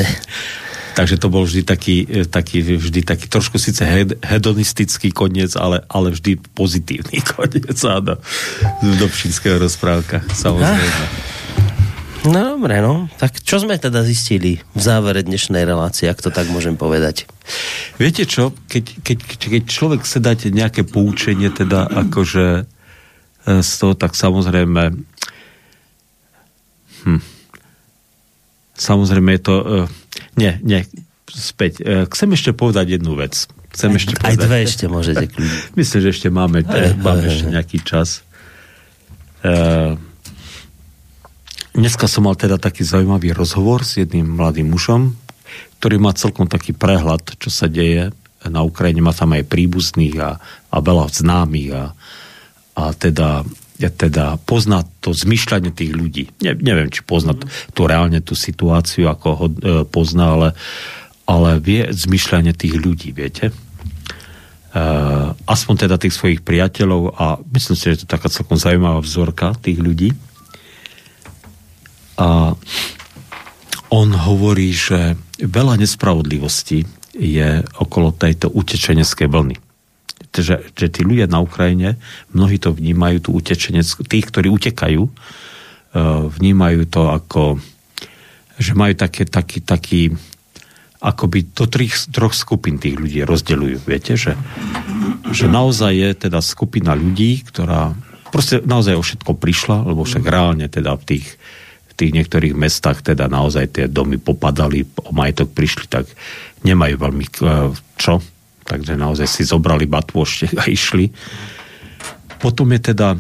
[1.00, 5.80] Takže to bol vždy taký, e, taký, vždy taký trošku síce hed, hedonistický koniec, ale,
[5.88, 8.20] ale vždy pozitívny koniec, áno.
[8.84, 11.04] Z Dobšinského rozprávka, samozrejme.
[12.28, 13.08] No dobre, no.
[13.16, 17.32] Tak čo sme teda zistili v závere dnešnej relácie, ak to tak môžem povedať?
[17.96, 22.68] Viete čo, keď, keď, keď človek sa dáte nejaké poučenie, teda akože
[23.48, 25.00] e, z toho, tak samozrejme
[27.08, 27.24] hm,
[28.76, 29.66] samozrejme je to e,
[30.40, 30.88] nie, nie,
[31.28, 31.84] späť.
[31.84, 33.46] E, Chcem ešte povedať jednu vec.
[33.76, 34.46] Chcem ešte Aj povedať.
[34.48, 35.26] dve ešte môžete.
[35.80, 38.26] Myslím, že ešte máme, Hej, máme hej, ešte nejaký čas.
[39.46, 39.52] E,
[41.78, 45.14] dneska som mal teda taký zaujímavý rozhovor s jedným mladým mužom,
[45.78, 48.10] ktorý má celkom taký prehľad, čo sa deje
[48.48, 49.04] na Ukrajine.
[49.04, 50.40] Má tam aj príbuzných a,
[50.72, 51.84] a veľa známych a,
[52.80, 53.46] a teda,
[53.80, 56.24] ja teda pozná to zmyšľanie tých ľudí.
[56.44, 57.72] Ne, neviem, či pozná mm.
[57.72, 59.54] tú reálne tú situáciu, ako ho e,
[59.88, 60.50] pozná, ale,
[61.24, 63.56] ale vie zmyšľanie tých ľudí, viete?
[64.70, 69.02] Uh, aspoň teda tých svojich priateľov a myslím si, že je to taká celkom zaujímavá
[69.02, 70.14] vzorka tých ľudí.
[72.22, 72.54] A
[73.90, 76.86] on hovorí, že veľa nespravodlivosti
[77.18, 79.58] je okolo tejto utečeneckej vlny.
[80.30, 81.98] Že, že tí ľudia na Ukrajine,
[82.32, 85.12] mnohí to vnímajú, tú utečeneckú, tých, ktorí utekajú, uh,
[86.30, 87.58] vnímajú to ako,
[88.62, 90.14] že majú také, taký, taký,
[91.00, 93.78] akoby do troch, troch skupín tých ľudí rozdeľujú.
[93.88, 94.36] Viete, že,
[95.32, 97.96] že naozaj je teda skupina ľudí, ktorá
[98.30, 101.28] proste naozaj o všetko prišla, lebo však reálne teda v tých,
[101.90, 106.06] v tých niektorých mestách teda naozaj tie domy popadali, o majetok prišli, tak
[106.64, 108.22] nemajú veľmi eh, čo,
[108.70, 111.10] takže naozaj si zobrali batôštek a išli.
[112.40, 113.20] Potom je teda e,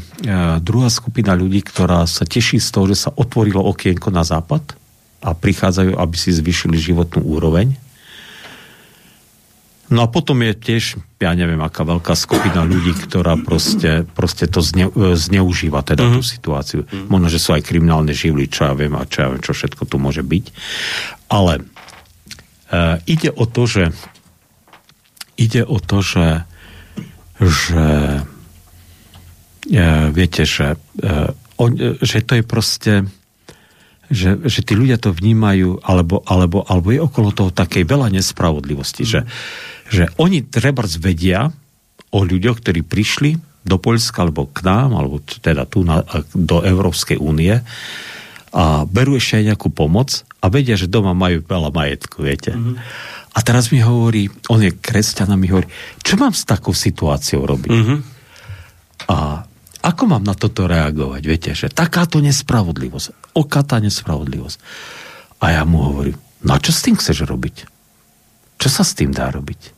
[0.64, 4.78] druhá skupina ľudí, ktorá sa teší z toho, že sa otvorilo okienko na západ
[5.20, 7.76] a prichádzajú, aby si zvyšili životnú úroveň.
[9.90, 14.62] No a potom je tiež, ja neviem, aká veľká skupina ľudí, ktorá proste, proste to
[14.62, 16.16] zne, e, zneužíva teda mm-hmm.
[16.16, 16.80] tú situáciu.
[17.12, 19.84] Možno, že sú aj kriminálne živly, čo ja viem a čo ja viem, čo všetko
[19.84, 20.46] tu môže byť.
[21.34, 21.62] Ale e,
[23.10, 23.84] ide o to, že
[25.40, 26.44] ide o to, že,
[27.40, 27.86] že
[29.72, 32.94] e, viete, že, e, e, že to je proste
[34.10, 39.06] že, že tí ľudia to vnímajú, alebo, alebo, alebo je okolo toho takej veľa nespravodlivosti,
[39.06, 39.22] že,
[39.86, 41.54] že oni treba vedia
[42.10, 46.02] o ľuďoch, ktorí prišli do Poľska, alebo k nám, alebo teda tu na,
[46.34, 47.62] do Európskej únie
[48.50, 52.58] a berú ešte aj nejakú pomoc a vedia, že doma majú veľa majetku, viete.
[52.58, 52.76] Mm-hmm.
[53.40, 55.72] A teraz mi hovorí, on je kresťan a mi hovorí,
[56.04, 57.72] čo mám s takou situáciou robiť?
[57.72, 58.00] Mm-hmm.
[59.08, 59.48] A
[59.80, 61.22] ako mám na toto reagovať?
[61.24, 64.58] Viete, že takáto nespravodlivosť, okatá nespravodlivosť.
[65.40, 67.64] A ja mu hovorím, no a čo s tým chceš robiť?
[68.60, 69.72] Čo sa s tým dá robiť?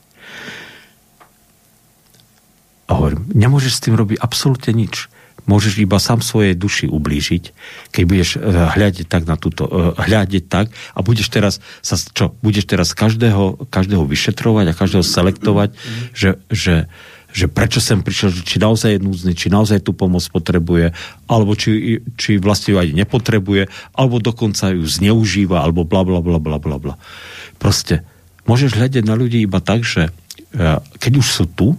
[2.89, 5.05] A hovorím, nemôžeš s tým robiť absolútne nič.
[5.49, 7.43] Môžeš iba sám svojej duši ublížiť,
[7.89, 12.37] keď budeš eh, hľadiť tak na túto, eh, hľadiť tak a budeš teraz sa, čo,
[12.45, 15.69] budeš teraz každého, každého vyšetrovať a každého selektovať,
[16.13, 16.85] že, že,
[17.33, 20.93] že prečo sem prišiel, či naozaj je núdzny, či naozaj tú pomoc potrebuje,
[21.25, 26.37] alebo či, či vlastne ju ani nepotrebuje, alebo dokonca ju zneužíva, alebo bla bla bla
[26.37, 26.95] bla bla bla.
[27.57, 28.05] Proste
[28.45, 31.73] môžeš hľadiť na ľudí iba tak, že eh, keď už sú tu,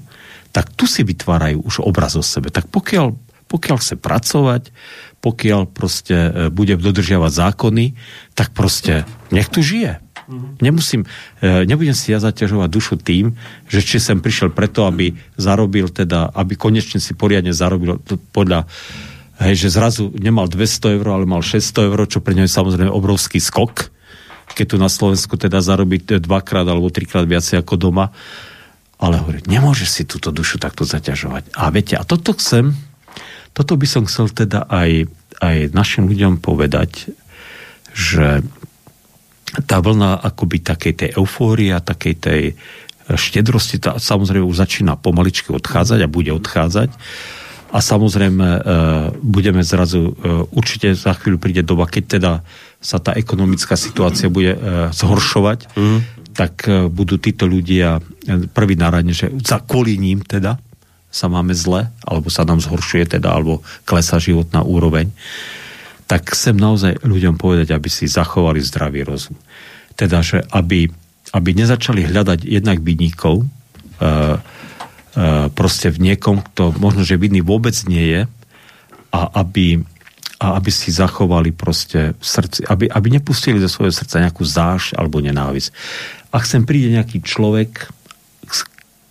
[0.53, 2.53] tak tu si vytvárajú už obraz o sebe.
[2.53, 3.17] Tak pokiaľ,
[3.53, 4.73] pokiaľ chce pracovať,
[5.21, 7.85] pokiaľ proste e, bude dodržiavať zákony,
[8.33, 10.01] tak proste nech tu žije.
[10.65, 11.05] Nemusím,
[11.45, 13.37] e, nebudem si ja zaťažovať dušu tým,
[13.69, 18.01] že či sem prišiel preto, aby zarobil teda, aby konečne si poriadne zarobil
[18.33, 18.65] podľa
[19.43, 22.89] hej, že zrazu nemal 200 eur, ale mal 600 eur, čo pre ňa je samozrejme
[22.89, 23.91] obrovský skok,
[24.53, 28.15] keď tu na Slovensku teda zarobiť dvakrát alebo trikrát viacej ako doma.
[29.03, 31.59] Ale hovorí, nemôžeš si túto dušu takto zaťažovať.
[31.59, 32.71] A viete, a toto chcem,
[33.53, 35.09] toto by som chcel teda aj,
[35.41, 37.13] aj našim ľuďom povedať,
[37.93, 38.41] že
[39.69, 42.43] tá vlna akoby takej tej eufórie a takej tej
[43.13, 46.91] štedrosti, tá samozrejme už začína pomaličky odchádzať a bude odchádzať.
[47.73, 48.61] A samozrejme e,
[49.25, 52.33] budeme zrazu, e, určite za chvíľu príde doba, keď teda
[52.85, 54.61] sa tá ekonomická situácia bude e,
[54.93, 55.99] zhoršovať, mm.
[56.37, 58.01] tak budú títo ľudia
[58.57, 60.61] prvý náradne, že za kvôli ním teda
[61.13, 65.13] sa máme zle, alebo sa nám zhoršuje teda, alebo klesá životná úroveň
[66.13, 69.33] tak chcem naozaj ľuďom povedať, aby si zachovali zdravý rozum.
[69.97, 70.93] Teda, že aby,
[71.33, 77.73] aby nezačali hľadať jednak vidníkov, uh, uh, proste v niekom, kto možno, že vidný vôbec
[77.89, 78.23] nie je,
[79.09, 79.81] a aby,
[80.37, 84.93] a aby si zachovali proste v srdci, aby, aby nepustili zo svojho srdca nejakú záž
[84.93, 85.73] alebo nenávisť.
[86.29, 87.89] Ak sem príde nejaký človek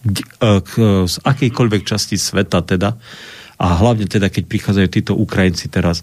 [0.01, 2.97] z akejkoľvek časti sveta teda,
[3.61, 6.01] a hlavne teda, keď prichádzajú títo Ukrajinci teraz,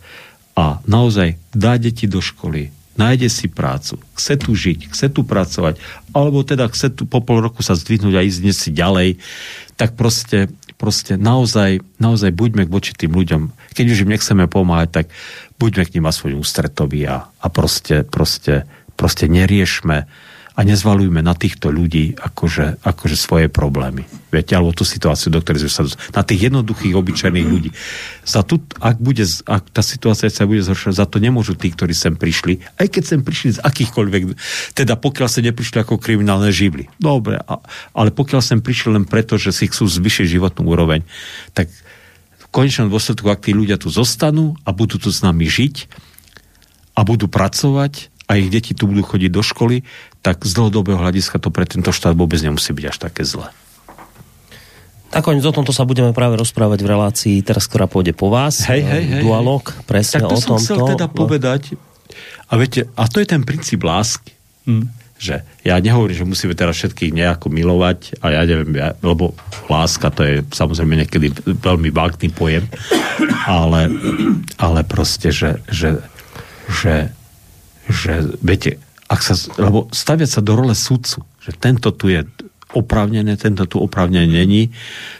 [0.55, 5.79] a naozaj dá deti do školy, nájde si prácu, chce tu žiť, chce tu pracovať,
[6.11, 9.23] alebo teda chce tu po pol roku sa zdvihnúť a ísť si ďalej,
[9.79, 13.55] tak proste, proste naozaj, naozaj buďme voči tým ľuďom.
[13.75, 15.07] Keď už im nechceme pomáhať, tak
[15.63, 18.67] buďme k ním aspoň ústretoví a, a proste, proste,
[18.99, 20.11] proste neriešme
[20.59, 24.03] a nezvalujme na týchto ľudí akože, akože svoje problémy.
[24.35, 25.83] Viete, alebo tú situáciu, do ktorej sme sa...
[26.11, 27.71] Na tých jednoduchých, obyčajných ľudí.
[28.27, 31.95] Za tu, ak, bude, ak tá situácia sa bude zhoršovať, za to nemôžu tí, ktorí
[31.95, 34.23] sem prišli, aj keď sem prišli z akýchkoľvek...
[34.75, 36.91] Teda pokiaľ sa neprišli ako kriminálne živly.
[36.99, 37.63] Dobre, a,
[37.95, 41.07] ale pokiaľ sem prišli len preto, že si chcú zvyšiť životnú úroveň,
[41.55, 45.87] tak v konečnom dôsledku, ak tí ľudia tu zostanú a budú tu s nami žiť
[46.99, 49.89] a budú pracovať a ich deti tu budú chodiť do školy,
[50.29, 53.49] tak z dlhodobého hľadiska to pre tento štát vôbec nemusí byť až také zlé.
[55.09, 58.61] Nakoniec o tomto sa budeme práve rozprávať v relácii teraz, ktorá pôjde po vás.
[58.69, 59.23] Hej, hej, hej.
[59.25, 60.69] Dualog, presne tak to o som tomto.
[60.69, 61.81] chcel teda povedať.
[62.53, 64.37] A viete, a to je ten princíp lásky.
[64.69, 64.93] Hm.
[65.17, 69.33] Že ja nehovorím, že musíme teraz všetkých nejako milovať a ja neviem, ja, lebo
[69.73, 72.69] láska to je samozrejme niekedy veľmi vágný pojem,
[73.49, 73.89] ale,
[74.61, 76.05] ale proste, že, že,
[76.69, 77.17] že
[77.89, 78.77] že, viete,
[79.09, 82.23] ak sa, lebo staviať sa do role sudcu, že tento tu je
[82.77, 84.69] oprávnené, tento tu oprávnené není,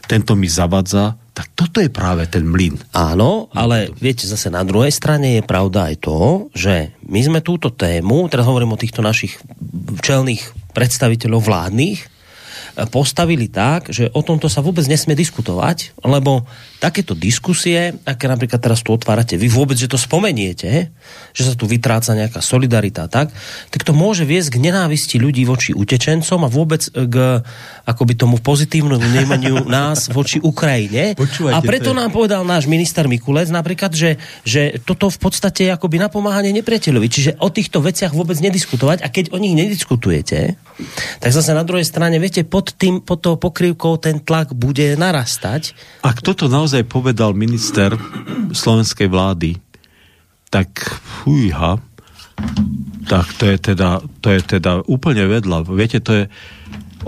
[0.05, 2.77] tento mi zavadza, tak toto je práve ten mlyn.
[2.93, 7.73] Áno, ale viete, zase na druhej strane je pravda aj to, že my sme túto
[7.73, 9.41] tému, teraz hovorím o týchto našich
[10.05, 12.18] čelných predstaviteľov vládnych,
[12.87, 16.47] postavili tak, že o tomto sa vôbec nesmie diskutovať, lebo
[16.79, 20.95] takéto diskusie, aké napríklad teraz tu otvárate, vy vôbec, že to spomeniete,
[21.35, 23.35] že sa tu vytráca nejaká solidarita, tak,
[23.75, 27.43] tak to môže viesť k nenávisti ľudí voči utečencom a vôbec k
[27.83, 31.19] akoby tomu pozitívnemu vnímaniu nás voči Ukrajine.
[31.19, 35.19] Počúvajte, a preto to je- nám povedal náš minister Mikulec napríklad, že, že toto v
[35.19, 37.09] podstate je akoby napomáhanie nepriateľovi.
[37.09, 40.55] Čiže o týchto veciach vôbec nediskutovať a keď o nich nediskutujete,
[41.19, 45.73] tak zase na druhej strane, viete, pod, tým, pod tou pokrývkou ten tlak bude narastať.
[46.05, 47.95] Ak toto naozaj povedal minister
[48.53, 49.57] slovenskej vlády,
[50.49, 50.73] tak
[51.05, 51.81] fújha,
[53.09, 55.65] tak to je teda, to je teda úplne vedľa.
[55.73, 56.25] Viete, to je,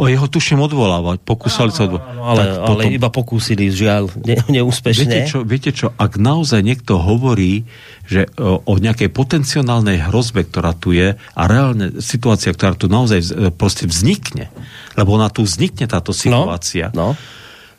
[0.00, 2.16] o jeho tuším odvolávať, pokúsali sa odvolávať.
[2.16, 5.04] No, ale, ale iba pokúsili, žiaľ, ne, neúspešne.
[5.04, 7.68] Viete čo, viete čo, ak naozaj niekto hovorí,
[8.08, 13.52] že o, o nejakej potenciálnej hrozbe, ktorá tu je a reálne situácia, ktorá tu naozaj
[13.60, 14.48] proste vznikne,
[14.96, 17.12] lebo ona tu vznikne táto situácia, No,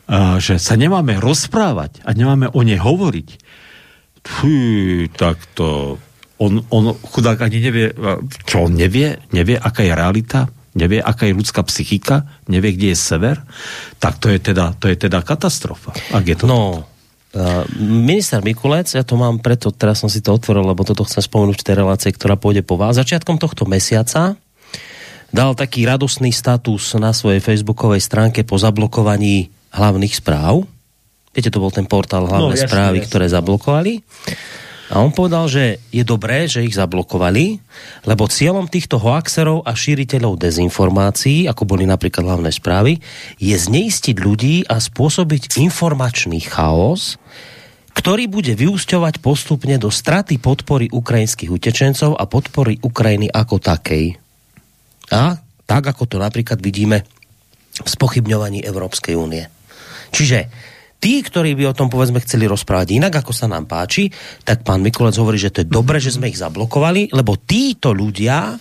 [0.06, 3.28] a, že sa nemáme rozprávať a nemáme o nej hovoriť,
[4.22, 4.54] fú,
[5.10, 5.98] tak to
[6.38, 7.86] on, on chudák ani nevie,
[8.46, 10.40] čo on nevie, nevie, aká je realita,
[10.72, 13.40] nevie, aká je ľudská psychika, nevie, kde je sever,
[14.00, 16.84] tak to je teda, to je teda katastrofa, ak je to no
[17.36, 21.24] uh, minister Mikulec, ja to mám preto, teraz som si to otvoril, lebo toto chcem
[21.24, 22.96] spomenúť v tej relácii, ktorá pôjde po vás.
[22.96, 24.36] Začiatkom tohto mesiaca
[25.32, 30.68] dal taký radosný status na svojej facebookovej stránke po zablokovaní hlavných správ.
[31.32, 33.08] Viete, to bol ten portál hlavné No, jasne, správy, jasne.
[33.08, 33.92] ktoré zablokovali.
[34.92, 37.64] A on povedal, že je dobré, že ich zablokovali,
[38.04, 43.00] lebo cieľom týchto hoaxerov a šíriteľov dezinformácií, ako boli napríklad hlavné správy,
[43.40, 47.16] je zneistiť ľudí a spôsobiť informačný chaos,
[47.96, 54.20] ktorý bude vyúsťovať postupne do straty podpory ukrajinských utečencov a podpory Ukrajiny ako takej.
[55.08, 57.00] A tak, ako to napríklad vidíme
[57.80, 59.48] v spochybňovaní Európskej únie.
[60.12, 60.52] Čiže
[61.02, 64.06] tí, ktorí by o tom povedzme chceli rozprávať inak, ako sa nám páči,
[64.46, 68.54] tak pán Mikulec hovorí, že to je dobre, že sme ich zablokovali, lebo títo ľudia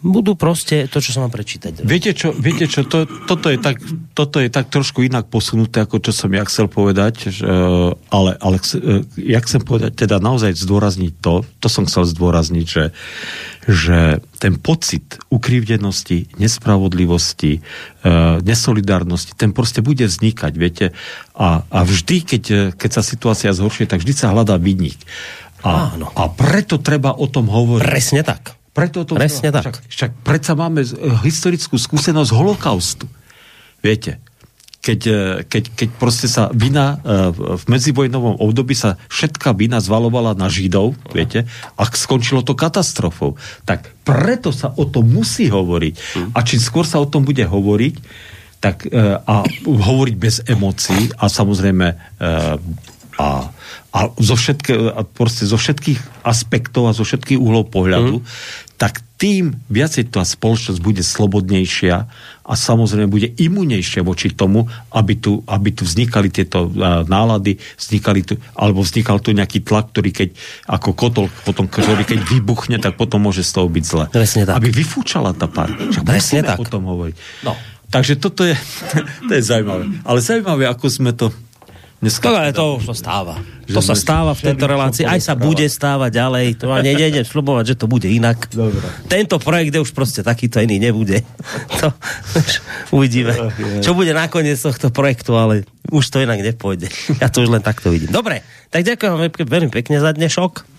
[0.00, 1.84] budú proste to, čo som mám prečítať.
[1.84, 3.76] Viete čo, viete čo to, toto, je tak,
[4.16, 7.44] toto je tak trošku inak posunuté, ako čo som ja chcel povedať, že,
[8.08, 12.66] ale, ale chce- e, ja chcem povedať, teda naozaj zdôrazniť to, to som chcel zdôrazniť,
[12.66, 12.84] že,
[13.68, 20.96] že ten pocit ukrivdenosti, nespravodlivosti, e, nesolidárnosti, ten proste bude vznikať, viete,
[21.36, 24.96] a, a vždy, keď, keď sa situácia zhoršuje, tak vždy sa hľadá vidník.
[25.60, 26.08] A, Áno.
[26.16, 27.84] a preto treba o tom hovoriť.
[27.84, 28.59] Presne tak.
[28.70, 29.66] Preto to Presne tak.
[29.66, 30.86] Však, však predsa máme
[31.26, 33.10] historickú skúsenosť holokaustu.
[33.82, 34.22] Viete,
[34.80, 40.32] keď, e, keď, keď proste sa vina e, v medzivojnovom období sa všetká vina zvalovala
[40.32, 41.44] na Židov, viete,
[41.76, 43.36] a skončilo to katastrofou.
[43.68, 45.94] Tak preto sa o tom musí hovoriť.
[46.32, 47.94] A čím skôr sa o tom bude hovoriť,
[48.60, 51.86] tak e, a hovoriť bez emócií a samozrejme
[53.20, 53.52] a,
[53.92, 58.26] a zo, všetké, a zo všetkých aspektov a zo všetkých uhlov pohľadu, mm.
[58.80, 62.08] tak tým viacej tá spoločnosť bude slobodnejšia
[62.40, 64.64] a samozrejme bude imunejšia voči tomu,
[64.96, 66.72] aby tu, aby tu vznikali tieto
[67.04, 70.28] nálady, vznikali tu, alebo vznikal tu nejaký tlak, ktorý keď
[70.72, 74.04] ako kotol, potom, ktorý keď vybuchne, tak potom môže z toho byť zle.
[74.08, 74.56] Presne tak.
[74.56, 75.68] Aby vyfúčala tá pár.
[76.00, 76.56] Presne tak.
[76.56, 77.44] o tom hovoriť.
[77.44, 77.52] No.
[77.92, 78.56] Takže toto je,
[79.28, 80.00] to je zaujímavé.
[80.08, 81.28] Ale zaujímavé, ako sme to
[82.00, 83.36] Dneska, to, to už to stáva.
[83.68, 85.04] To sa stáva v tejto relácii.
[85.04, 86.46] Aj sa bude stávať ďalej.
[86.64, 88.48] To ani nejdem slubovať, že to bude inak.
[88.48, 88.80] Dobre.
[89.04, 91.20] Tento projekt je už proste takýto iný nebude.
[91.84, 91.92] To,
[92.96, 93.36] uvidíme.
[93.84, 96.88] Čo bude nakoniec tohto projektu, ale už to inak nepôjde.
[97.20, 98.08] Ja to už len takto vidím.
[98.08, 98.40] Dobre,
[98.72, 100.69] tak ďakujem veľmi pekne za dnešok.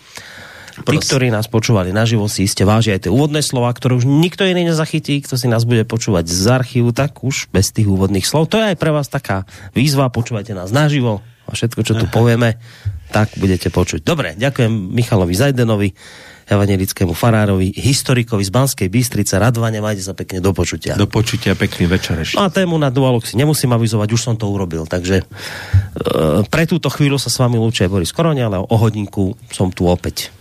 [0.71, 4.47] Tí, ktorí nás počúvali naživo, si iste vážia aj tie úvodné slova, ktoré už nikto
[4.47, 8.47] iný nezachytí, kto si nás bude počúvať z archívu, tak už bez tých úvodných slov.
[8.51, 9.43] To je aj pre vás taká
[9.75, 12.55] výzva, počúvajte nás naživo a všetko, čo tu povieme,
[13.11, 14.07] tak budete počuť.
[14.07, 15.89] Dobre, ďakujem Michalovi Zajdenovi,
[16.47, 20.95] evangelickému farárovi, historikovi z Banskej Bystrice, Radovane, majte sa pekne do počutia.
[20.99, 22.39] Do počutia, pekný večer ešte.
[22.39, 25.25] A tému na Dualog si nemusím avizovať, už som to urobil, takže e,
[26.47, 30.40] pre túto chvíľu sa s vami lúčia Boris Koroni, ale o hodinku som tu opäť.